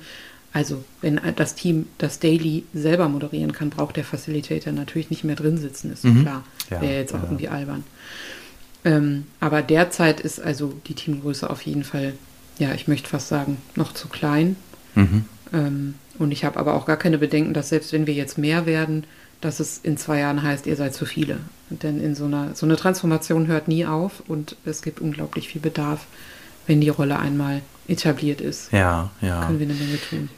also 0.52 0.84
wenn 1.00 1.22
das 1.38 1.56
Team 1.56 1.88
das 2.00 2.20
Daily 2.20 2.66
selber 2.74 3.08
moderieren 3.08 3.54
kann, 3.54 3.70
braucht 3.70 3.96
der 3.96 4.04
Facilitator 4.04 4.74
natürlich 4.74 5.10
nicht 5.10 5.24
mehr 5.24 5.38
drin 5.38 5.58
sitzen, 5.58 5.94
ist 5.94 6.02
so 6.02 6.12
klar. 6.22 6.44
Ja, 6.70 6.82
Wäre 6.82 6.96
jetzt 6.96 7.14
auch 7.14 7.20
ja. 7.20 7.24
irgendwie 7.26 7.48
albern. 7.48 7.84
Ähm, 8.84 9.24
aber 9.40 9.62
derzeit 9.62 10.20
ist 10.20 10.42
also 10.42 10.74
die 10.88 10.96
Teamgröße 10.96 11.50
auf 11.50 11.62
jeden 11.62 11.86
Fall, 11.86 12.14
ja, 12.60 12.74
ich 12.74 12.90
möchte 12.90 13.08
fast 13.08 13.30
sagen, 13.30 13.58
noch 13.76 13.94
zu 13.94 14.10
klein. 14.10 14.58
Ähm, 15.54 15.94
und 16.20 16.32
ich 16.32 16.46
habe 16.46 16.60
aber 16.60 16.74
auch 16.74 16.86
gar 16.86 16.98
keine 16.98 17.18
Bedenken, 17.18 17.54
dass 17.54 17.70
selbst 17.70 17.94
wenn 17.94 18.08
wir 18.08 18.14
jetzt 18.14 18.38
mehr 18.38 18.66
werden, 18.66 19.06
dass 19.42 19.60
es 19.60 19.80
in 19.84 19.98
zwei 19.98 20.20
Jahren 20.20 20.42
heißt, 20.42 20.68
ihr 20.68 20.76
seid 20.76 20.94
zu 20.94 21.06
viele. 21.06 21.40
Denn 21.70 22.02
in 22.02 22.16
so 22.16 22.26
einer, 22.26 22.56
so 22.56 22.66
eine 22.66 22.78
Transformation 22.78 23.48
hört 23.48 23.68
nie 23.68 23.86
auf 23.86 24.24
und 24.28 24.56
es 24.66 24.82
gibt 24.82 25.02
unglaublich 25.02 25.50
viel 25.50 25.62
Bedarf, 25.62 26.06
wenn 26.68 26.82
die 26.82 26.90
Rolle 26.90 27.20
einmal 27.20 27.62
etabliert 27.88 28.40
ist. 28.40 28.72
ja, 28.72 29.10
ja. 29.22 29.46
Können 29.46 29.60
wir 29.60 29.68
eine 29.68 29.76
Menge 29.76 30.00
tun. 30.10 30.30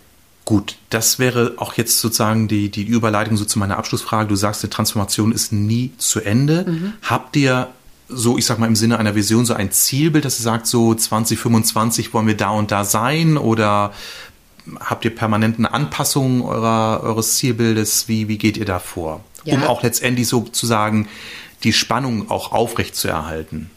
Gut, 0.46 0.78
das 0.92 1.18
wäre 1.18 1.54
auch 1.58 1.74
jetzt 1.74 2.00
sozusagen 2.00 2.48
die, 2.48 2.70
die 2.70 2.84
Überleitung 2.84 3.36
so 3.36 3.46
zu 3.46 3.58
meiner 3.58 3.78
Abschlussfrage. 3.78 4.30
Du 4.30 4.36
sagst, 4.36 4.62
die 4.62 4.68
Transformation 4.68 5.32
ist 5.32 5.52
nie 5.52 5.92
zu 5.98 6.22
Ende. 6.22 6.94
Habt 7.02 7.36
ihr 7.36 7.70
so, 8.08 8.38
ich 8.38 8.46
sag 8.46 8.60
mal 8.60 8.68
im 8.68 8.76
Sinne 8.76 9.00
einer 9.00 9.16
Vision, 9.16 9.48
so 9.48 9.56
ein 9.56 9.72
Zielbild, 9.72 10.24
dass 10.24 10.40
ihr 10.40 10.44
sagt, 10.44 10.68
so 10.68 10.94
2025 10.94 12.14
wollen 12.14 12.28
wir 12.28 12.38
da 12.38 12.52
und 12.52 12.72
da 12.72 12.86
sein? 12.86 13.38
Oder 13.38 13.92
habt 14.80 15.06
ihr 15.06 15.14
permanenten 15.16 15.66
Anpassungen 15.66 16.42
eurer, 16.42 17.02
eures 17.04 17.38
Zielbildes? 17.38 18.08
Wie, 18.08 18.28
wie 18.28 18.38
geht 18.38 18.58
ihr 18.58 18.66
da 18.66 18.80
vor? 18.80 19.24
Ja. 19.44 19.56
Um 19.56 19.64
auch 19.64 19.84
letztendlich 19.84 20.28
sozusagen 20.28 21.08
die 21.64 21.74
Spannung 21.74 22.30
auch 22.32 22.52
aufrecht 22.52 22.96
zu 22.96 23.08
erhalten. 23.08 23.70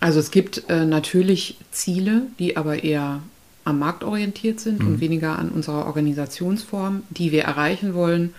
Also 0.00 0.18
es 0.18 0.30
gibt 0.30 0.64
äh, 0.68 0.84
natürlich 0.84 1.56
Ziele, 1.70 2.22
die 2.38 2.56
aber 2.56 2.82
eher 2.82 3.22
am 3.64 3.78
Markt 3.78 4.02
orientiert 4.02 4.58
sind 4.58 4.82
und 4.82 5.00
weniger 5.00 5.38
an 5.38 5.50
unserer 5.50 5.86
Organisationsform, 5.86 7.04
die 7.10 7.30
wir 7.30 7.44
erreichen 7.44 7.94
wollen. 7.94 8.34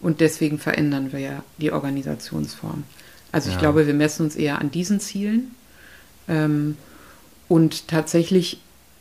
Und 0.00 0.20
deswegen 0.20 0.60
verändern 0.60 1.10
wir 1.12 1.18
ja 1.18 1.42
die 1.58 1.72
Organisationsform. 1.72 2.84
Also 3.32 3.48
ich 3.48 3.56
Ja. 3.56 3.60
glaube, 3.60 3.88
wir 3.88 3.94
messen 3.94 4.24
uns 4.24 4.36
eher 4.36 4.60
an 4.60 4.70
diesen 4.70 5.00
Zielen. 5.00 5.54
Ähm, 6.28 6.76
und 7.48 7.88
tatsächlich 7.88 8.60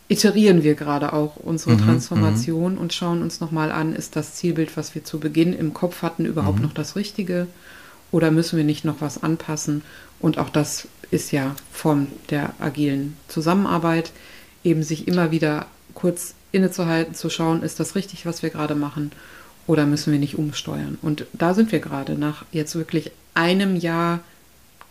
iterieren 0.09 0.63
wir 0.63 0.75
gerade 0.75 1.13
auch 1.13 1.35
unsere 1.35 1.77
Transformation 1.77 2.77
und 2.77 2.93
schauen 2.93 3.21
uns 3.21 3.39
nochmal 3.39 3.71
an, 3.71 3.93
ist 3.93 4.15
das 4.15 4.35
Zielbild, 4.35 4.77
was 4.77 4.95
wir 4.95 5.03
zu 5.03 5.19
Beginn 5.19 5.53
im 5.53 5.73
Kopf 5.73 6.01
hatten, 6.01 6.25
überhaupt 6.25 6.61
noch 6.61 6.73
das 6.73 6.95
Richtige? 6.95 7.47
Oder 8.11 8.31
müssen 8.31 8.55
wir 8.55 8.63
nicht 8.63 8.85
noch 8.85 9.01
was 9.01 9.21
anpassen? 9.21 9.81
Und 10.19 10.37
auch 10.37 10.49
das 10.49 10.87
ist 11.11 11.31
ja 11.31 11.55
Form 11.71 12.07
der 12.29 12.53
agilen 12.59 13.17
Zusammenarbeit, 13.27 14.11
eben 14.63 14.81
sich 14.83 15.07
immer 15.07 15.31
wieder 15.31 15.65
kurz 15.93 16.33
innezuhalten, 16.51 17.13
zu 17.13 17.29
schauen, 17.29 17.61
ist 17.63 17.79
das 17.79 17.95
richtig, 17.95 18.25
was 18.25 18.43
wir 18.43 18.49
gerade 18.49 18.75
machen? 18.75 19.11
Oder 19.67 19.85
müssen 19.85 20.13
wir 20.13 20.19
nicht 20.19 20.37
umsteuern? 20.37 20.97
Und 21.01 21.25
da 21.33 21.53
sind 21.53 21.71
wir 21.73 21.79
gerade 21.79 22.17
nach 22.17 22.45
jetzt 22.51 22.75
wirklich 22.75 23.11
einem 23.33 23.75
Jahr 23.75 24.21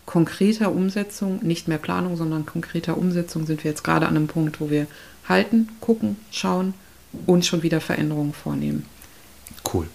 konkreter 0.07 0.73
Umsetzung, 0.73 1.41
nicht 1.43 1.69
mehr 1.69 1.79
Planung, 1.79 2.17
sondern 2.17 2.47
konkreter 2.47 2.97
Umsetzung, 2.97 3.45
sind 3.47 3.65
wir 3.65 3.71
jetzt 3.71 3.85
gerade 3.85 4.07
an 4.07 4.17
einem 4.17 4.29
Punkt, 4.29 4.61
wo 4.61 4.71
wir 4.71 4.87
halten, 5.29 5.69
gucken, 5.81 6.17
schauen 6.31 6.75
und 7.27 7.45
schon 7.45 7.63
wieder 7.63 7.81
Veränderungen 7.81 8.33
vornehmen. 8.33 8.87
Cool. 9.73 9.89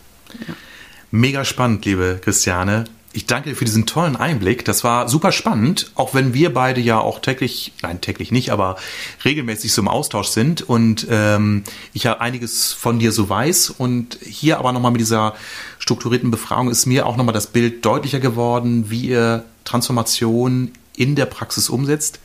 Mega 1.10 1.44
spannend, 1.46 1.86
liebe 1.86 2.20
Christiane. 2.22 2.86
Ich 3.14 3.26
danke 3.26 3.50
dir 3.50 3.56
für 3.58 3.66
diesen 3.66 3.86
tollen 3.86 4.16
Einblick. 4.16 4.64
Das 4.64 4.86
war 4.86 5.10
super 5.10 5.34
spannend, 5.34 5.92
auch 5.96 6.14
wenn 6.14 6.34
wir 6.34 6.54
beide 6.54 6.80
ja 6.80 7.00
auch 7.00 7.20
täglich, 7.20 7.74
nein, 7.82 8.00
täglich 8.00 8.32
nicht, 8.32 8.52
aber 8.52 8.78
regelmäßig 9.26 9.74
so 9.74 9.82
im 9.82 9.90
Austausch 9.90 10.28
sind 10.28 10.62
und 10.62 11.08
ähm, 11.10 11.64
ich 11.92 12.04
ja 12.04 12.20
einiges 12.20 12.72
von 12.72 13.00
dir 13.00 13.12
so 13.12 13.28
weiß. 13.28 13.70
Und 13.72 14.18
hier 14.22 14.60
aber 14.60 14.72
nochmal 14.72 14.92
mit 14.92 15.02
dieser 15.02 15.36
strukturierten 15.80 16.32
Befragung 16.32 16.70
ist 16.70 16.86
mir 16.86 17.06
auch 17.06 17.18
nochmal 17.18 17.34
das 17.34 17.48
Bild 17.48 17.84
deutlicher 17.84 18.22
geworden, 18.22 18.90
wie 18.90 19.08
ihr 19.10 19.44
Transformation 19.66 20.72
in 20.96 21.16
der 21.16 21.26
Praxis 21.26 21.70
umsetzt. 21.70 22.20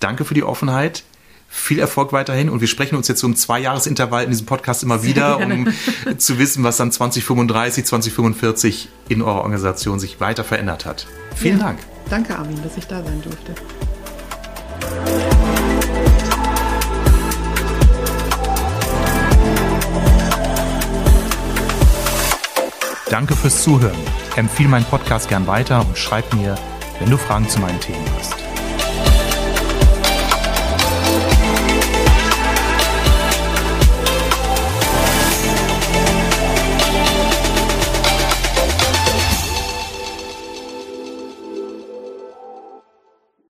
Danke 0.00 0.24
für 0.24 0.34
die 0.34 0.44
Offenheit. 0.44 1.04
Viel 1.54 1.78
Erfolg 1.78 2.12
weiterhin 2.14 2.48
und 2.48 2.60
wir 2.62 2.66
sprechen 2.66 2.96
uns 2.96 3.08
jetzt 3.08 3.20
so 3.20 3.26
im 3.26 3.36
Zwei-Jahres-Intervall 3.36 4.24
in 4.24 4.30
diesem 4.30 4.46
Podcast 4.46 4.82
immer 4.82 5.02
wieder, 5.02 5.36
um 5.44 5.68
zu 6.16 6.38
wissen, 6.38 6.64
was 6.64 6.78
dann 6.78 6.90
2035, 6.90 7.84
2045 7.84 8.88
in 9.10 9.20
eurer 9.20 9.42
Organisation 9.42 10.00
sich 10.00 10.18
weiter 10.18 10.44
verändert 10.44 10.86
hat. 10.86 11.06
Vielen 11.36 11.58
Ja. 11.58 11.66
Dank. 11.66 11.78
Danke, 12.08 12.36
Armin, 12.36 12.58
dass 12.62 12.76
ich 12.78 12.86
da 12.86 13.02
sein 13.04 13.20
durfte. 13.22 13.54
Danke 23.10 23.34
fürs 23.36 23.62
Zuhören. 23.62 23.96
Empfehle 24.36 24.68
meinen 24.68 24.84
Podcast 24.86 25.28
gern 25.28 25.46
weiter 25.46 25.80
und 25.86 25.98
schreib 25.98 26.32
mir, 26.34 26.54
wenn 26.98 27.10
du 27.10 27.18
Fragen 27.18 27.48
zu 27.48 27.60
meinen 27.60 27.80
Themen 27.80 28.04
hast. 28.18 28.41